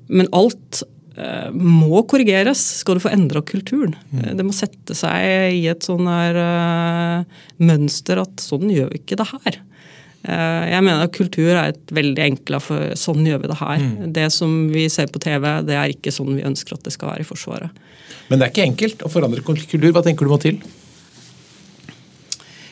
[0.09, 0.81] men alt
[1.13, 3.95] eh, må korrigeres skal du få endra kulturen.
[4.09, 4.31] Mm.
[4.39, 6.41] Det må sette seg i et sånn her
[7.61, 9.63] mønster at sånn gjør vi ikke det her.
[10.19, 13.83] Jeg mener at kultur er et veldig enkla for sånn gjør vi det her.
[13.85, 14.09] Mm.
[14.17, 17.13] Det som vi ser på TV, det er ikke sånn vi ønsker at det skal
[17.13, 17.77] være i Forsvaret.
[18.27, 19.87] Men det er ikke enkelt å forandre kultur.
[19.95, 20.59] Hva tenker du må til?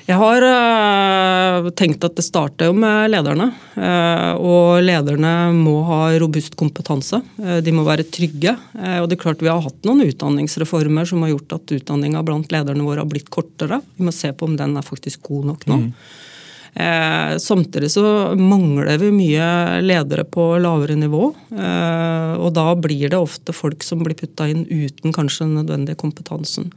[0.08, 3.50] Jeg har uh, tenkt at det starter jo med lederne.
[3.76, 7.20] Uh, og lederne må ha robust kompetanse.
[7.42, 8.54] Uh, de må være trygge.
[9.02, 12.56] og det er klart Vi har hatt noen utdanningsreformer som har gjort at utdanninga blant
[12.56, 13.82] lederne våre har blitt kortere.
[13.98, 15.82] Vi må se på om den er faktisk god nok nå.
[15.88, 15.92] Mm.
[17.42, 18.04] Samtidig så
[18.38, 19.46] mangler vi mye
[19.82, 21.32] ledere på lavere nivå.
[21.58, 26.70] Og da blir det ofte folk som blir putta inn uten kanskje den nødvendige kompetansen.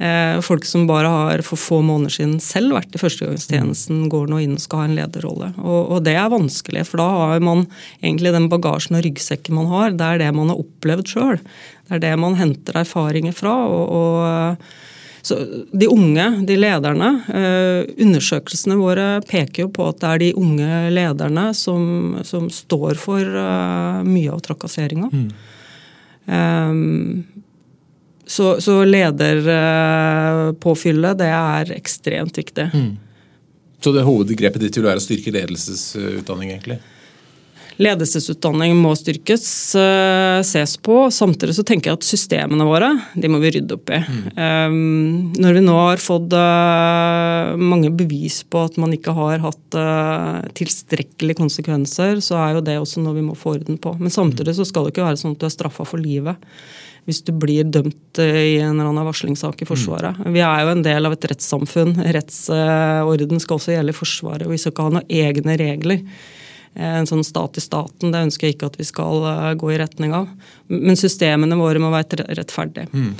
[0.00, 4.38] Eh, folk som bare har for få måneder siden selv vært i førstegangstjenesten, går nå
[4.40, 5.50] inn og skal ha en lederrolle.
[5.60, 7.66] Og, og, det er vanskelig, for da har man
[8.00, 9.92] egentlig den bagasjen og ryggsekken man har.
[9.92, 11.42] Det er det man har opplevd sjøl.
[11.90, 13.52] Det er det man henter erfaringer fra.
[13.68, 14.64] og, og
[15.20, 15.36] så
[15.72, 20.80] De unge, de lederne, eh, undersøkelsene våre peker jo på at det er de unge
[20.96, 25.12] lederne som, som står for eh, mye av trakasseringa.
[25.12, 25.28] Mm.
[26.30, 27.44] Um,
[28.30, 32.68] så, så lederpåfyllet, det er ekstremt viktig.
[32.70, 32.94] Mm.
[33.82, 36.78] Så det hovedgrepet ditt vil være å styrke ledelsesutdanning, egentlig?
[37.80, 39.44] Ledelsesutdanning må styrkes,
[39.78, 41.02] uh, ses på.
[41.14, 44.00] Samtidig så tenker jeg at systemene våre de må vi rydde opp i.
[44.04, 44.26] Mm.
[44.36, 49.58] Um, når vi nå har fått uh, mange bevis på at man ikke har hatt
[50.58, 53.94] tilstrekkelige konsekvenser, så er jo det også noe vi må få orden på.
[54.00, 56.40] Men samtidig så skal det ikke være sånn at du er straffa for livet
[57.08, 60.20] hvis du blir dømt eh, i en eller annen varslingssak i Forsvaret.
[60.20, 60.34] Mm.
[60.36, 61.96] Vi er jo en del av et rettssamfunn.
[62.16, 64.46] Rettsorden skal også gjelde i Forsvaret.
[64.46, 66.04] og Vi skal ikke ha noen egne regler.
[66.78, 69.72] Eh, en sånn stat i staten, det ønsker jeg ikke at vi skal eh, gå
[69.74, 70.28] i retning av.
[70.70, 72.90] Men systemene våre må være rettferdige.
[72.94, 73.14] Mm.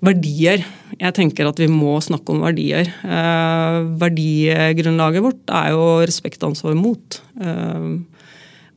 [0.00, 0.64] Verdier.
[0.96, 2.88] Jeg tenker at vi må snakke om verdier.
[3.04, 7.20] Eh, verdigrunnlaget vårt er jo respekt, ansvar, mot.
[7.40, 7.90] Eh,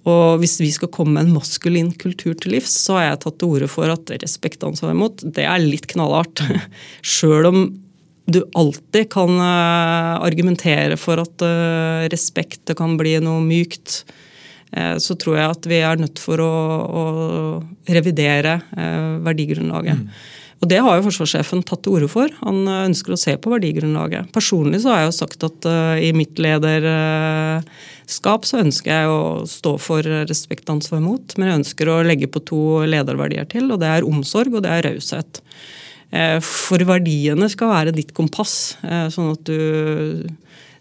[0.04, 3.56] og hvis vi skal komme en maskulin kultur til livs, så har jeg tatt til
[3.56, 6.44] orde for at respekt ansvar mot, det er litt knallhardt.
[7.14, 7.62] Sjøl om
[8.26, 14.06] du alltid kan eh, argumentere for at eh, respekt kan bli noe mykt,
[14.72, 16.54] eh, så tror jeg at vi er nødt for å,
[16.88, 17.04] å
[17.92, 18.62] revidere
[19.24, 20.00] verdigrunnlaget.
[20.00, 20.08] Mm.
[20.64, 22.32] Og Det har jo forsvarssjefen tatt til orde for.
[22.46, 24.32] Han ønsker å se på verdigrunnlaget.
[24.32, 27.68] Personlig så har jeg jo sagt at uh, i mitt lederskap
[28.48, 31.36] så ønsker jeg å stå for respekt, ansvar, mot.
[31.36, 34.72] Men jeg ønsker å legge på to lederverdier til, og det er omsorg og det
[34.72, 35.44] er raushet.
[36.14, 40.28] Uh, for verdiene skal være ditt kompass, uh, sånn at du,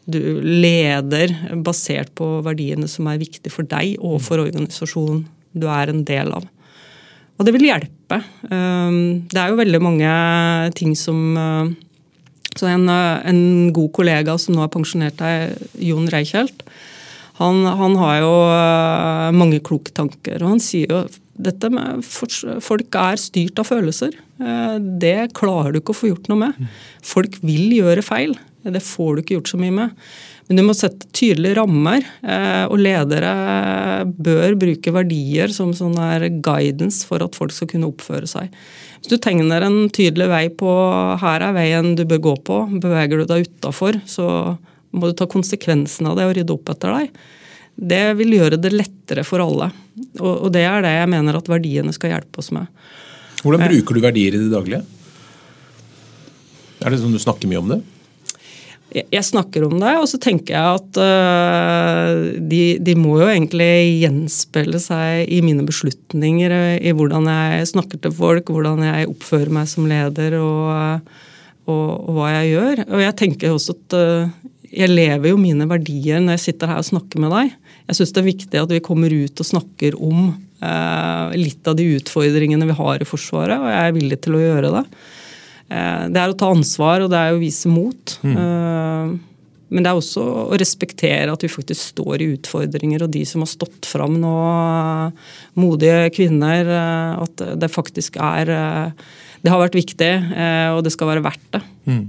[0.05, 1.33] du leder
[1.65, 6.33] basert på verdiene som er viktige for deg og for organisasjonen du er en del
[6.33, 6.45] av.
[7.39, 8.21] Og det vil hjelpe.
[8.53, 10.13] Ehm, det er jo veldig mange
[10.79, 11.73] ting som eh,
[12.53, 16.63] Så en, eh, en god kollega som nå er pensjonert, er Jon Reichelt.
[17.39, 20.99] Han, han, har jo eh, mange kloke tanker, og han sier jo
[21.33, 24.17] dette med folk er styrt av følelser.
[25.01, 26.73] Det klarer du ikke å få gjort noe med.
[27.07, 28.35] Folk vil gjøre feil.
[28.63, 29.97] Det får du ikke gjort så mye med.
[30.49, 33.33] Men du må sette tydelige rammer, eh, og ledere
[34.05, 35.97] bør bruke verdier som sånn
[36.43, 38.51] guidance for at folk skal kunne oppføre seg.
[39.01, 40.73] Hvis du tegner en tydelig vei på
[41.23, 44.27] her er veien du bør gå på, beveger du deg utafor, så
[44.93, 47.23] må du ta konsekvensen av det og rydde opp etter deg.
[47.77, 49.71] Det vil gjøre det lettere for alle.
[50.21, 52.69] Og det er det jeg mener at verdiene skal hjelpe oss med.
[53.43, 54.85] Hvordan bruker du verdier i det daglige?
[56.83, 57.83] Er det sånn du snakker mye om det?
[58.93, 64.03] jeg snakker om det, og så tenker jeg at uh, de, de, må jo egentlig
[64.03, 69.71] gjenspeile seg i mine beslutninger, i hvordan jeg snakker til folk, hvordan jeg oppfører meg
[69.71, 71.13] som leder og,
[71.65, 72.85] og, og hva jeg gjør.
[72.91, 74.35] Og jeg tenker også at uh,
[74.73, 77.57] jeg lever jo mine verdier når jeg sitter her og snakker med deg.
[77.89, 80.31] Jeg syns det er viktig at vi kommer ut og snakker om
[80.63, 84.45] eh, litt av de utfordringene vi har i Forsvaret, og jeg er villig til å
[84.45, 84.87] gjøre det.
[85.73, 88.17] Eh, det er å ta ansvar, og det er å vise mot.
[88.25, 88.35] Mm.
[88.45, 89.13] Eh,
[89.73, 93.45] men det er også å respektere at vi faktisk står i utfordringer, og de som
[93.45, 94.33] har stått fram nå,
[95.57, 98.93] modige kvinner, eh, at det faktisk er
[99.43, 100.13] Det har vært viktig,
[100.71, 101.61] og det skal være verdt det.
[101.91, 102.05] Mm.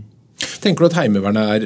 [0.62, 1.64] Tenker du at Heimevernet er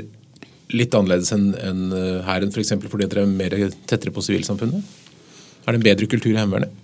[0.74, 1.94] litt annerledes enn
[2.28, 2.74] hæren, f.eks.
[2.76, 3.56] For fordi dere er mer
[3.88, 4.84] tettere på sivilsamfunnet?
[5.68, 6.84] Er det en bedre kultur i Heimevernet?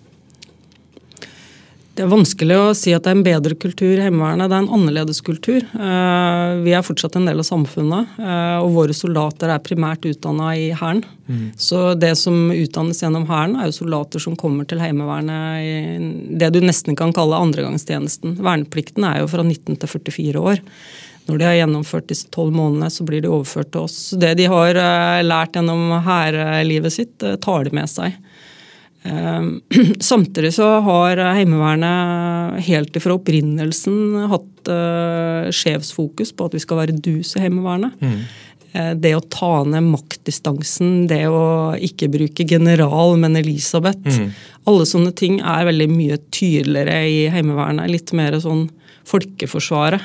[1.93, 4.49] Det er vanskelig å si at det er en bedre kultur i Heimevernet.
[4.49, 5.61] Det er en annerledes kultur.
[5.61, 10.55] Eh, vi er fortsatt en del av samfunnet, eh, og våre soldater er primært utdanna
[10.57, 11.03] i Hæren.
[11.29, 11.51] Mm.
[11.53, 16.49] Så det som utdannes gjennom Hæren, er jo soldater som kommer til Heimevernet i det
[16.55, 18.39] du nesten kan kalle andregangstjenesten.
[18.41, 20.65] Verneplikten er jo fra 19 til 44 år.
[21.27, 23.97] Når de har gjennomført disse tolv månedene, så blir de overført til oss.
[24.19, 28.17] Det de har eh, lært gjennom hærlivet sitt, tar de med seg.
[29.03, 29.61] Ehm,
[29.99, 36.95] samtidig så har Heimevernet helt ifra opprinnelsen hatt skjevsfokus sjefsfokus på at vi skal være
[37.03, 37.99] dus i Heimevernet.
[37.99, 38.21] Mm.
[39.03, 44.07] Det å ta ned maktdistansen, det å ikke bruke general, men Elisabeth.
[44.07, 44.31] Mm.
[44.71, 47.91] Alle sånne ting er veldig mye tydeligere i Heimevernet.
[47.91, 48.69] Litt mer sånn
[49.05, 50.01] folkeforsvaret.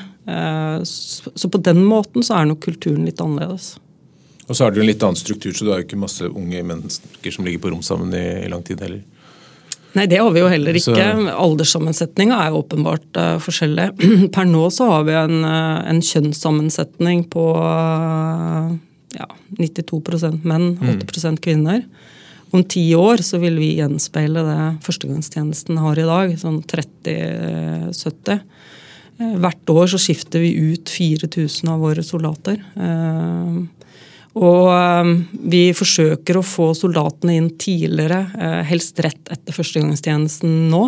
[0.85, 3.73] Så, så på den måten så er nok kulturen litt annerledes.
[4.49, 6.25] Og så er det jo en litt annen struktur, så du har jo ikke masse
[6.25, 9.03] unge mennesker som ligger på rom sammen i, i lang tid heller.
[9.97, 10.93] Nei, det har vi jo heller ikke.
[10.93, 11.29] Så...
[11.33, 13.87] Alderssammensetninga er jo åpenbart uh, forskjellig.
[14.35, 18.73] Per nå så har vi en, uh, en kjønnssammensetning på uh,
[19.17, 21.39] ja, 92% menn, 8 mm.
[21.45, 21.83] kvinner.
[22.49, 28.39] Om ti år så vil vi gjenspeile det førstegangstjenesten har i dag, sånn 30-70.
[29.19, 32.61] Hvert år så skifter vi ut 4000 av våre soldater.
[34.37, 35.13] Og um,
[35.51, 40.83] vi forsøker å få soldatene inn tidligere, eh, helst rett etter førstegangstjenesten nå,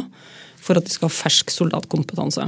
[0.61, 2.45] for at de skal ha fersk soldatkompetanse.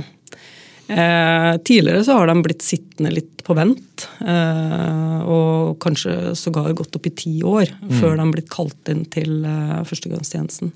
[0.94, 6.96] Eh, tidligere så har de blitt sittende litt på vent, eh, og kanskje sågar gått
[7.00, 7.94] opp i ti år mm.
[7.98, 9.42] før de har blitt kalt inn til
[9.90, 10.72] førstegangstjenesten.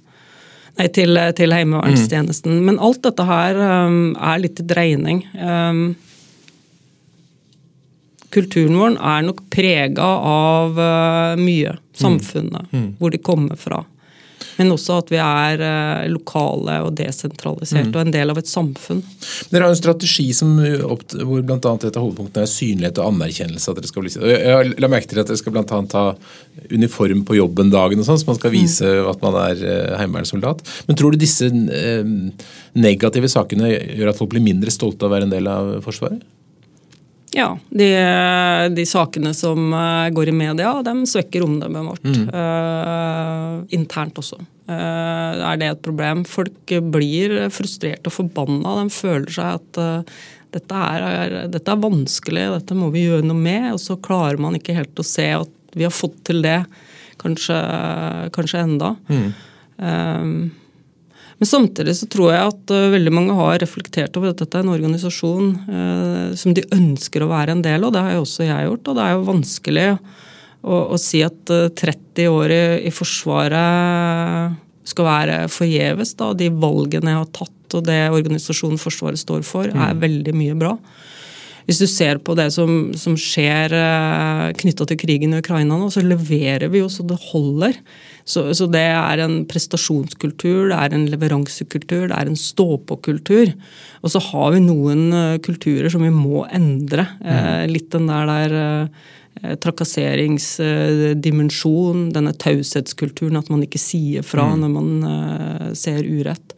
[0.78, 2.60] Nei, til, til heimevernstjenesten.
[2.60, 2.66] Mm.
[2.70, 5.24] Men alt dette her um, er litt dreining.
[5.34, 5.96] Um,
[8.34, 11.78] kulturen vår er nok prega av uh, mye.
[11.98, 12.82] Samfunnet, mm.
[12.82, 12.90] Mm.
[13.00, 13.82] hvor de kommer fra.
[14.58, 17.96] Men også at vi er uh, lokale og desentraliserte mm.
[17.96, 19.04] og en del av et samfunn.
[19.52, 21.58] Dere har en strategi som, hvor bl.a.
[21.58, 23.72] et av hovedpunktene er synlighet og anerkjennelse.
[23.72, 24.14] at dere skal bli...
[24.18, 25.82] Jeg la merke til at dere skal bl.a.
[25.92, 26.06] ta
[26.74, 29.12] uniform på jobben-dagen, og sånn, så man skal vise mm.
[29.14, 30.66] at man er uh, heimevernssoldat.
[30.90, 31.52] Men tror du disse
[32.78, 36.26] negative sakene gjør at folk blir mindre stolte av å være en del av Forsvaret?
[37.38, 37.88] Ja, de,
[38.74, 42.08] de, sakene som eh, går i media, de svekker omdømmet vårt.
[42.08, 42.24] Mm.
[42.34, 44.40] Uh, internt også.
[44.68, 46.24] Uh, er det et problem?
[46.28, 48.80] Folk blir frustrert og forbanna.
[48.82, 50.18] De føler seg at uh,
[50.56, 53.70] dette, er, dette, er, vanskelig, dette må vi gjøre noe med.
[53.76, 56.64] Og så klarer man ikke helt å se at vi har fått til det,
[57.22, 57.58] kanskje,
[58.34, 58.96] kanskje enda.
[59.12, 59.30] Mm.
[61.38, 64.66] Men samtidig så tror jeg at uh, veldig mange har reflektert over at dette er
[64.66, 67.94] en organisasjon uh, som de ønsker å være en del av.
[67.94, 68.88] Det har jo også jeg gjort.
[68.88, 74.58] Og det er jo vanskelig å, å si at uh, 30 år i, i, Forsvaret
[74.88, 76.16] skal være forgjeves.
[76.40, 80.02] De valgene jeg har tatt og det organisasjonen Forsvaret står for, er mm.
[80.04, 80.74] veldig mye bra.
[81.68, 85.90] Hvis du ser på det som, som skjer eh, knytta til krigen i Ukraina nå,
[85.92, 87.76] så leverer vi jo så det holder.
[88.28, 93.54] Så, så, det er en prestasjonskultur, det er en leveransekultur, det er en stå-på-kultur.
[94.04, 97.06] Og så har vi noen uh, kulturer som vi må endre.
[97.24, 98.88] Uh, litt den der, der uh,
[99.64, 104.60] trakasseringsdimensjon, denne taushetskulturen, at man ikke sier fra mm.
[104.64, 104.90] når man
[105.78, 106.54] ser urett.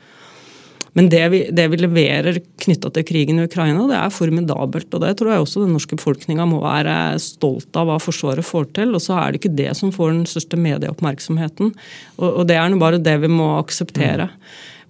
[0.98, 4.90] Men det vi, det vi leverer knytta til krigen i Ukraina, det er formidabelt.
[4.94, 8.72] Og det tror jeg også den norske befolkninga må være stolt av hva Forsvaret får
[8.80, 8.96] til.
[8.98, 11.74] Og så er det ikke det som får den største medieoppmerksomheten.
[12.18, 14.32] Og, og det er nå bare det vi må akseptere.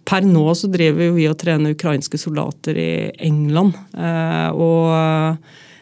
[0.09, 2.91] Per nå så driver vi og trener ukrainske soldater i
[3.27, 3.75] England.
[3.93, 5.35] Eh, og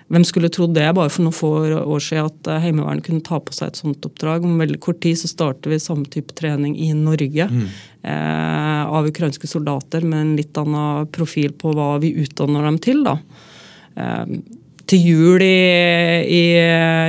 [0.07, 1.49] hvem skulle trodd det bare for noen få
[1.81, 4.45] år siden at eh, Heimevernet kunne ta på seg et sånt oppdrag.
[4.45, 7.65] Om veldig kort tid så starter vi samme type trening i Norge mm.
[8.07, 13.03] eh, av ukrainske soldater med en litt annen profil på hva vi utdanner dem til.
[13.07, 13.17] da.
[13.99, 14.37] Eh,
[14.87, 15.57] til jul i,
[16.31, 16.43] i,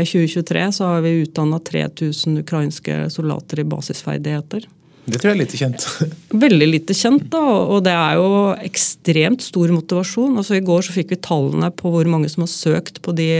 [0.02, 4.66] 2023 så har vi utdanna 3000 ukrainske soldater i basisferdigheter.
[5.08, 5.84] Det tror jeg er lite kjent.
[6.44, 8.30] Veldig lite kjent, da, og det er jo
[8.68, 10.36] ekstremt stor motivasjon.
[10.40, 13.30] Altså I går så fikk vi tallene på hvor mange som har søkt på de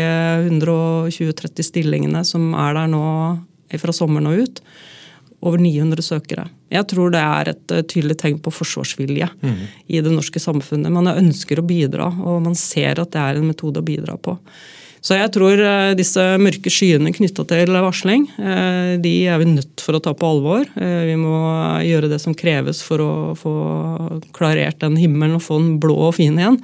[0.48, 3.04] 120-30 stillingene som er der nå
[3.76, 4.62] fra sommeren og ut.
[5.44, 6.48] Over 900 søkere.
[6.72, 9.61] Jeg tror det er et eh, tydelig tegn på forsvarsvilje mm.
[9.87, 10.90] i det norske samfunnet.
[10.90, 14.35] Man ønsker å bidra, og man ser at det er en metode å bidra på.
[15.04, 19.84] Så jeg tror eh, disse mørke skyene knytta til varsling, eh, de er vi nødt
[19.84, 20.66] for å ta på alvor.
[20.76, 21.38] Eh, vi må
[21.87, 23.54] gjøre det som kreves for å få
[24.37, 26.62] klarert den himmelen og få den blå og fin igjen.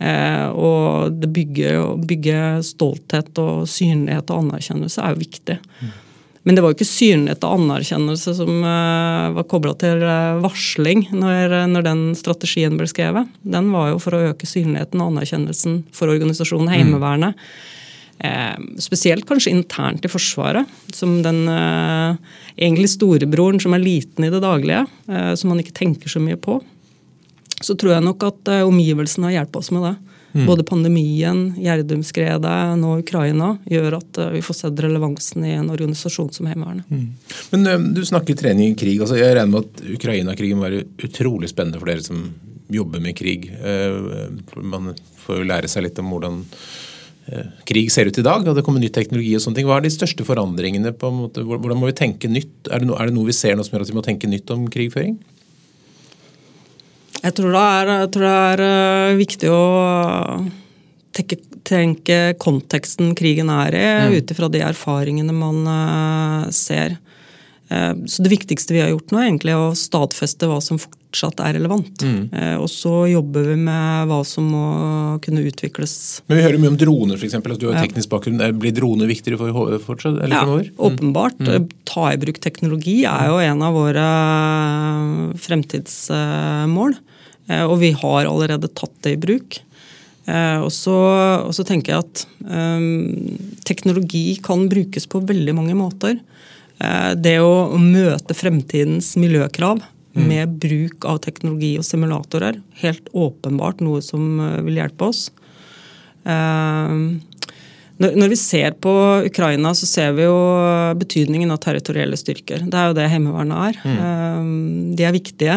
[0.00, 1.74] Og det bygge,
[2.08, 5.56] bygge stolthet og synlighet og anerkjennelse er jo viktig.
[6.48, 11.04] Men det var jo ikke synlighet og anerkjennelse som uh, var kobla til uh, varsling
[11.12, 13.28] når, når, den strategien ble skrevet.
[13.44, 16.74] Den var jo for å øke synligheten og anerkjennelsen for organisasjonen mm.
[16.74, 17.36] Heimevernet.
[17.36, 17.76] Mm.
[18.24, 22.18] Eh, spesielt kanskje internt i Forsvaret, som den eh,
[22.58, 26.36] egentlig storebroren som er liten i det daglige, eh, som man ikke tenker så mye
[26.36, 26.58] på.
[27.64, 29.94] Så tror jeg nok at omgivelsene har hjulpet oss med det.
[30.32, 30.46] Mm.
[30.46, 36.30] Både pandemien, Gjerdum-skredet, nå Ukraina, gjør at eh, vi får sett relevansen i en organisasjon
[36.36, 36.86] som Heimevernet.
[36.90, 37.08] Mm.
[37.50, 39.00] Men uh, Du snakker trening i krig.
[39.00, 42.28] altså Jeg regner med at Ukraina-krigen var utrolig spennende for dere som
[42.70, 43.50] jobber med krig.
[43.58, 44.30] Uh,
[44.62, 44.92] man
[45.24, 46.44] får jo lære seg litt om hvordan
[47.68, 49.66] krig ser ut i dag, og det kommer ny teknologi og sånne ting.
[49.68, 50.90] Hva er de største forandringene?
[50.98, 52.66] på en måte, Hvordan må vi tenke nytt?
[52.66, 54.30] Er det, noe, er det noe vi ser nå som gjør at vi må tenke
[54.30, 55.20] nytt om krigføring?
[57.20, 59.62] Jeg tror det er, tror det er eh, viktig å
[61.16, 64.16] tenke, tenke, konteksten krigen er i, mm.
[64.16, 66.96] ut ifra de erfaringene man uh, ser.
[67.70, 71.42] Eh, så det viktigste vi har gjort nå, er egentlig å stadfeste hva som fortsatt
[71.44, 72.02] er relevant.
[72.02, 72.22] Mm.
[72.34, 74.64] Eh, og så jobber vi med hva som må
[75.22, 75.94] kunne utvikles.
[76.26, 77.36] Men vi hører mye om droner, f.eks.
[77.38, 78.42] At du har teknisk bakgrunn.
[78.58, 80.18] Blir droner viktigere for fortsatt?
[80.24, 80.42] Eller ja?
[80.48, 80.72] Mm.
[80.90, 81.38] åpenbart.
[81.46, 81.68] Mm.
[81.86, 84.08] Ta i bruk teknologi er jo en av våre
[85.46, 86.98] fremtidsmål.
[87.66, 89.56] Og vi har allerede tatt det i bruk.
[90.30, 90.96] Og så,
[91.42, 96.20] og så tenker jeg at um, teknologi kan brukes på veldig mange måter.
[96.80, 100.22] Eh, det å møte fremtidens miljøkrav mm.
[100.24, 105.26] med bruk av teknologi og simulatorer, helt åpenbart noe som eh, vil hjelpe oss.
[106.24, 106.94] Eh,
[108.00, 108.92] når vi ser på
[109.28, 110.36] Ukraina, så ser vi jo
[111.00, 112.64] betydningen av territorielle styrker.
[112.64, 113.80] Det er jo det Heimevernet er.
[113.84, 114.94] Mm.
[114.96, 115.56] De er viktige.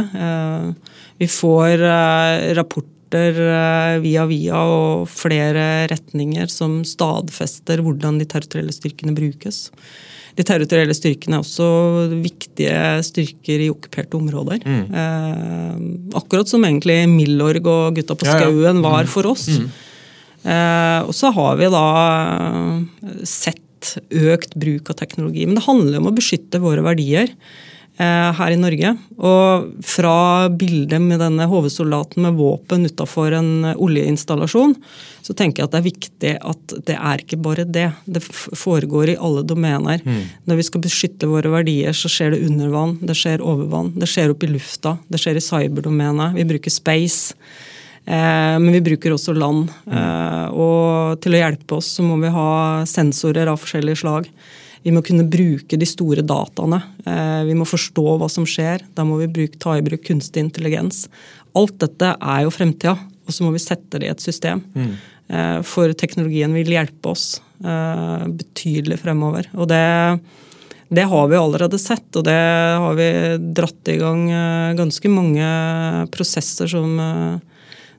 [1.21, 1.85] Vi får
[2.59, 3.39] rapporter
[4.03, 9.69] via via og flere retninger som stadfester hvordan de territorielle styrkene brukes
[10.33, 11.67] de territorielle styrkene er også
[12.23, 14.63] viktige styrker i okkuperte områder.
[14.65, 14.83] Mm.
[15.01, 15.81] Eh,
[16.19, 19.11] akkurat som egentlig Milorg og Gutta på skauen var mm.
[19.13, 19.47] for oss.
[19.53, 19.67] Mm.
[20.43, 21.85] Eh, og så har vi da
[23.27, 23.59] sett
[24.09, 25.45] økt bruk av teknologi.
[25.47, 27.31] Men det handler om å beskytte våre verdier.
[27.93, 28.95] Eh, her i Norge.
[29.21, 34.73] Og fra bildet med denne HV-soldaten med våpen utafor en oljeinstallasjon,
[35.21, 37.91] så tenker jeg at det er viktig at det er ikke bare det.
[38.09, 40.01] Det foregår i alle domener.
[40.01, 40.23] Mm.
[40.49, 43.93] Når vi skal beskytte våre verdier, så skjer det under vann, det skjer over vann,
[43.93, 46.33] det skjer opp i lufta, det skjer i cyberdomenet.
[46.39, 47.37] Vi bruker space.
[48.05, 49.71] Eh, men vi bruker også land.
[49.87, 54.27] Eh, og til å hjelpe oss så må vi ha sensorer av forskjellige slag.
[54.83, 56.81] Vi må kunne bruke de store dataene.
[57.07, 58.83] Eh, vi må forstå hva som skjer.
[58.95, 61.05] Da må vi bruke, ta i bruk kunstig intelligens.
[61.55, 64.63] Alt dette er jo fremtida, og så må vi sette det i et system.
[64.75, 64.93] Mm.
[65.65, 69.47] For teknologien vil hjelpe oss betydelig fremover.
[69.55, 69.79] Og det,
[70.93, 73.07] det har vi allerede sett, og det har vi
[73.55, 74.25] dratt i gang
[74.77, 75.47] ganske mange
[76.13, 76.99] prosesser som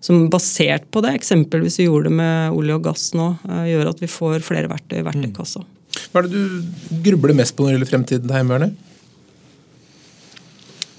[0.05, 3.31] som basert på det, eksempelvis vi gjorde det med olje og gass nå,
[3.71, 5.65] gjør at vi får flere verktøy i verktøykassa.
[5.65, 5.71] Mm.
[6.13, 8.75] Hva er det du grubler mest på når det gjelder fremtiden til Heimevernet?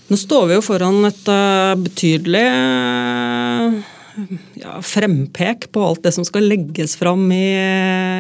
[0.05, 3.77] Nå står vi jo foran et uh, betydelig uh,
[4.61, 7.47] ja, frempek på alt det som skal legges fram i,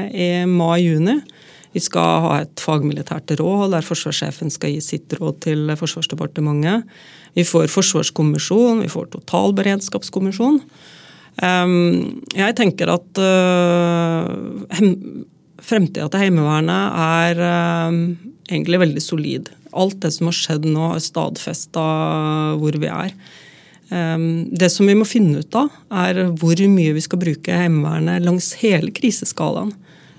[0.09, 1.19] i mai-juni.
[1.75, 6.87] Vi skal ha et fagmilitært råd der forsvarssjefen skal gi sitt råd til Forsvarsdepartementet.
[7.35, 10.61] Vi får forsvarskommisjon, vi får totalberedskapskommisjon.
[11.43, 14.79] Um, jeg tenker at uh,
[15.65, 17.41] Fremtida til Heimevernet er
[17.89, 17.99] um,
[18.47, 19.51] egentlig veldig solid.
[19.75, 21.83] Alt det som har skjedd nå, har stadfesta
[22.61, 23.11] hvor vi er.
[23.91, 28.23] Um, det som vi må finne ut av, er hvor mye vi skal bruke Heimevernet
[28.23, 29.75] langs hele kriseskalaen.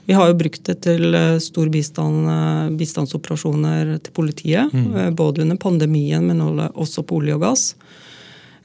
[0.07, 4.73] Vi har jo brukt det til eh, stor bistand, eh, bistandsoperasjoner til politiet.
[4.73, 5.17] Mm.
[5.19, 7.65] Både under pandemien, men også på olje og gass.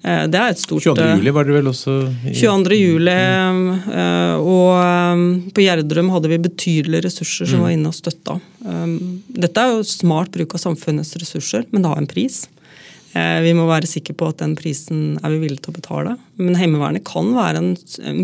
[0.02, 1.08] Eh, det er et stort 22.
[1.18, 1.98] juli var det vel også?
[2.30, 2.78] 22.
[2.78, 7.66] juli, eh, og på Gjerdrum hadde vi betydelige ressurser som mm.
[7.66, 8.40] var inne og støtta.
[9.42, 12.44] Dette er jo smart bruk av samfunnets ressurser, men det har en pris.
[13.12, 16.14] Eh, vi må være sikre på at den prisen er vi villige til å betale.
[16.40, 17.74] Men Heimevernet kan være en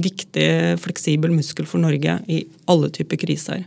[0.03, 0.47] viktig,
[0.83, 3.65] fleksibel muskel for Norge i alle typer kriser.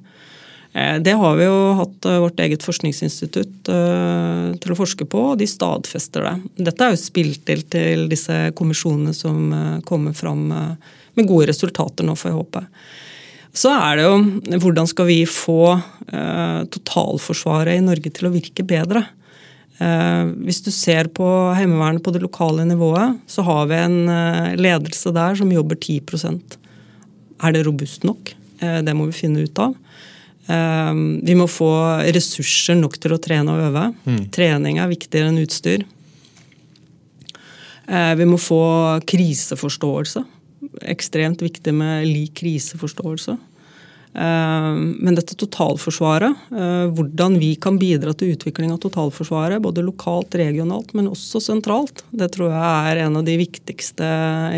[0.72, 5.42] Eh, det har vi jo hatt eh, vårt eget forskningsinstitutt til å forske på, og
[5.42, 6.64] de stadfester det.
[6.70, 9.52] Dette er jo spilt til til disse kommisjonene som
[9.86, 12.66] kommer fram med gode resultater nå, får jeg håpe.
[13.60, 15.74] Så er det jo hvordan skal vi få
[16.70, 19.02] totalforsvaret i Norge til å virke bedre.
[19.80, 21.24] Hvis du ser på
[21.56, 24.10] Heimevernet på det lokale nivået, så har vi en
[24.60, 26.58] ledelse der som jobber 10%
[27.40, 28.34] Er det robust nok?
[28.60, 29.72] Det må vi finne ut av.
[31.24, 31.70] Vi må få
[32.12, 33.86] ressurser nok til å trene og øve.
[34.04, 34.20] Mm.
[34.36, 35.86] Trening er viktigere enn utstyr.
[37.90, 38.62] Eh, vi må få
[39.10, 40.22] kriseforståelse.
[40.92, 43.36] Ekstremt viktig med lik kriseforståelse.
[44.14, 50.34] Eh, men dette totalforsvaret, eh, hvordan vi kan bidra til utvikling av totalforsvaret, både lokalt,
[50.34, 54.08] regionalt, men også sentralt, det tror jeg er en av de viktigste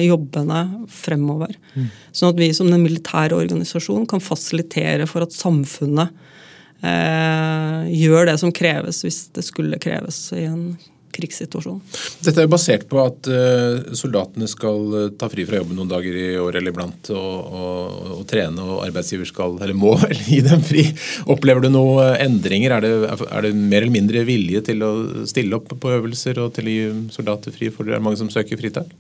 [0.07, 1.53] jobbene fremover.
[1.77, 1.91] Mm.
[2.17, 6.17] Sånn at vi som den militære organisasjonen kan fasilitere for at samfunnet
[6.81, 10.65] eh, gjør det som kreves hvis det skulle kreves i en
[11.15, 11.81] krigssituasjon.
[12.25, 16.17] Dette er basert på at uh, soldatene skal uh, ta fri fra jobben noen dager
[16.19, 20.43] i året eller iblant og, og, og, trene, og arbeidsgiver skal, eller må vel gi
[20.47, 20.87] dem fri.
[21.33, 22.79] Opplever du noen endringer?
[22.79, 22.93] Er det,
[23.29, 24.93] er det, mer eller mindre vilje til å
[25.29, 27.73] stille opp på øvelser og til å gi soldater fri?
[27.73, 28.93] For det er mange som søker fritak?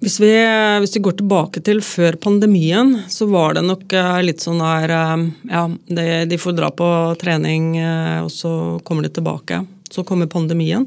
[0.00, 0.32] Hvis vi,
[0.80, 4.94] hvis vi, går tilbake til før pandemien, så var det nok eh, litt sånn der
[4.96, 6.88] eh, Ja, de, de får dra på
[7.20, 8.52] trening, eh, og så
[8.86, 9.60] kommer de tilbake.
[9.90, 10.86] Så kommer pandemien,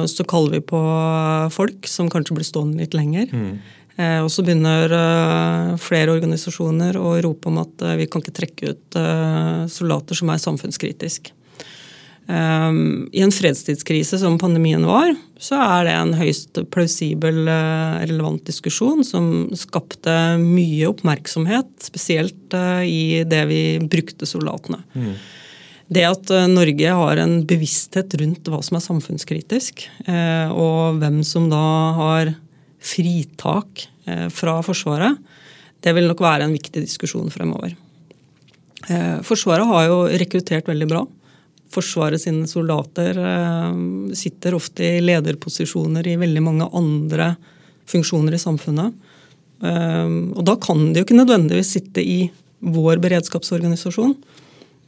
[0.00, 0.80] og så kaller vi på
[1.50, 3.32] folk som kanskje blir stående litt lenger.
[3.34, 3.56] Mm.
[4.22, 4.92] Og så begynner
[5.80, 8.98] flere organisasjoner å rope om at vi kan ikke trekke ut
[9.72, 11.32] soldater som er samfunnskritisk.
[12.26, 19.48] I en fredstidskrise som pandemien var, så er det en høyst plausibel, relevant diskusjon som
[19.54, 24.82] skapte mye oppmerksomhet, spesielt i det vi brukte soldatene.
[24.94, 25.14] Mm.
[25.92, 29.86] Det at uh, Norge har en bevissthet rundt hva som er samfunnskritisk,
[30.52, 31.66] og hvem som da
[31.98, 32.32] har
[32.82, 33.86] fritak
[34.34, 35.18] fra Forsvaret,
[35.82, 37.72] det vil nok være en viktig diskusjon fremover.
[39.26, 41.02] Forsvaret har jo rekruttert veldig bra.
[41.72, 43.78] Forsvaret sine soldater eh,
[44.16, 47.32] sitter ofte i lederposisjoner i veldig mange andre
[47.90, 48.94] funksjoner i samfunnet.
[49.66, 52.20] Eh, og da kan de jo ikke nødvendigvis sitte i
[52.60, 54.14] vår beredskapsorganisasjon.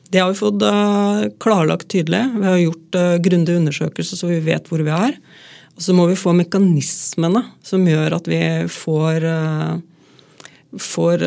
[0.09, 2.22] Det har vi fått eh, klarlagt tydelig.
[2.38, 5.18] Vi har gjort grundige undersøkelser så vi vet hvor vi er.
[5.76, 8.40] Og så må vi få mekanismene som gjør at vi
[8.72, 9.26] får,
[10.82, 11.22] får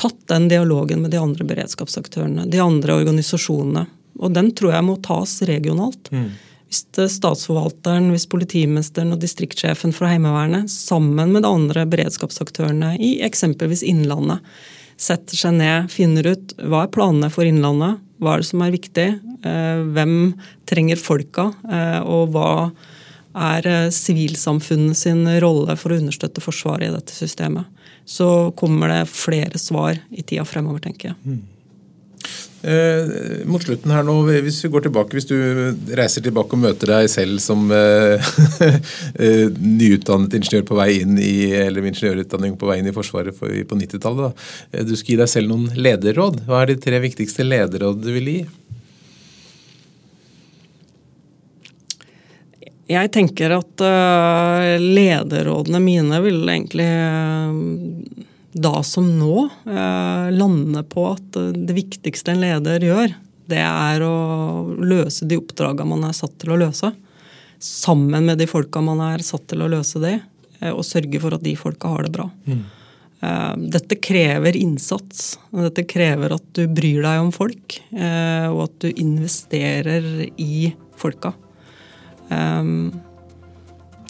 [0.00, 3.84] tatt den dialogen med de andre beredskapsaktørene, de andre organisasjonene.
[4.24, 6.08] Og den tror jeg må tas regionalt.
[6.14, 6.30] Mm.
[6.74, 13.84] Hvis statsforvalteren, hvis politimesteren og distriktssjefen fra Heimevernet sammen med de andre beredskapsaktørene i eksempelvis
[13.86, 14.42] Innlandet
[15.00, 18.74] setter seg ned, finner ut hva er planene for Innlandet, hva er det som er
[18.74, 19.08] viktig,
[19.44, 20.16] eh, hvem
[20.68, 22.50] trenger folka, eh, og hva
[23.34, 27.66] er eh, sivilsamfunnet sin rolle for å understøtte Forsvaret i dette systemet.
[28.06, 31.40] Så kommer det flere svar i tida fremover, tenker jeg.
[32.64, 33.08] Eh,
[33.44, 35.36] mot slutten her nå, Hvis vi går tilbake, hvis du
[35.98, 38.30] reiser tilbake og møter deg selv som eh,
[39.26, 43.52] eh nyutdannet ingeniør på vei inn i, eller ingeniørutdanning på vei inn i Forsvaret for,
[43.52, 44.46] på 90-tallet.
[44.72, 46.40] Eh, du skal gi deg selv noen lederråd.
[46.48, 48.42] Hva er de tre viktigste lederråd du vil gi?
[52.84, 56.88] Jeg tenker at uh, lederrådene mine vil egentlig
[58.54, 63.14] da som nå eh, lande på at eh, det viktigste en leder gjør,
[63.50, 64.14] det er å
[64.78, 66.92] løse de oppdragene man er satt til å løse.
[67.58, 70.20] Sammen med de folka man er satt til å løse det,
[70.60, 72.30] eh, og sørge for at de folka har det bra.
[72.46, 72.64] Mm.
[73.72, 75.38] Dette krever innsats.
[75.48, 81.30] Dette krever at du bryr deg om folk, og at du investerer i folka.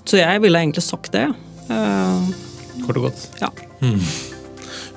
[0.02, 1.28] Så jeg ville egentlig sagt det.
[2.82, 3.28] Kort og godt.
[3.38, 3.54] Ja.
[3.84, 4.02] Mm.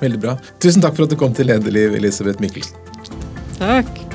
[0.02, 0.36] Veldig bra.
[0.62, 2.76] Tusen takk for at du kom til Lederliv, Elisabeth Mikkelsen.
[3.58, 4.08] Takk.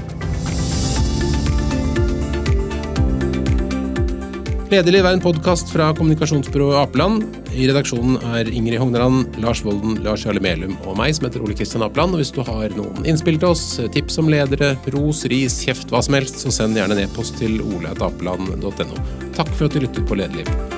[4.74, 7.28] Lederliv er en podkast fra kommunikasjonsbyrået Apeland.
[7.54, 11.54] I redaksjonen er Ingrid Hogneland, Lars Volden, Lars Jarle Melum og meg, som heter Ole
[11.60, 12.16] Kristian Apeland.
[12.16, 16.02] Og hvis du har noen innspill til oss, tips om ledere, ros, ris, kjeft, hva
[16.02, 19.04] som helst, så send gjerne en e-post til oleatapeland.no.
[19.38, 20.73] Takk for at du lyttet på Lederliv.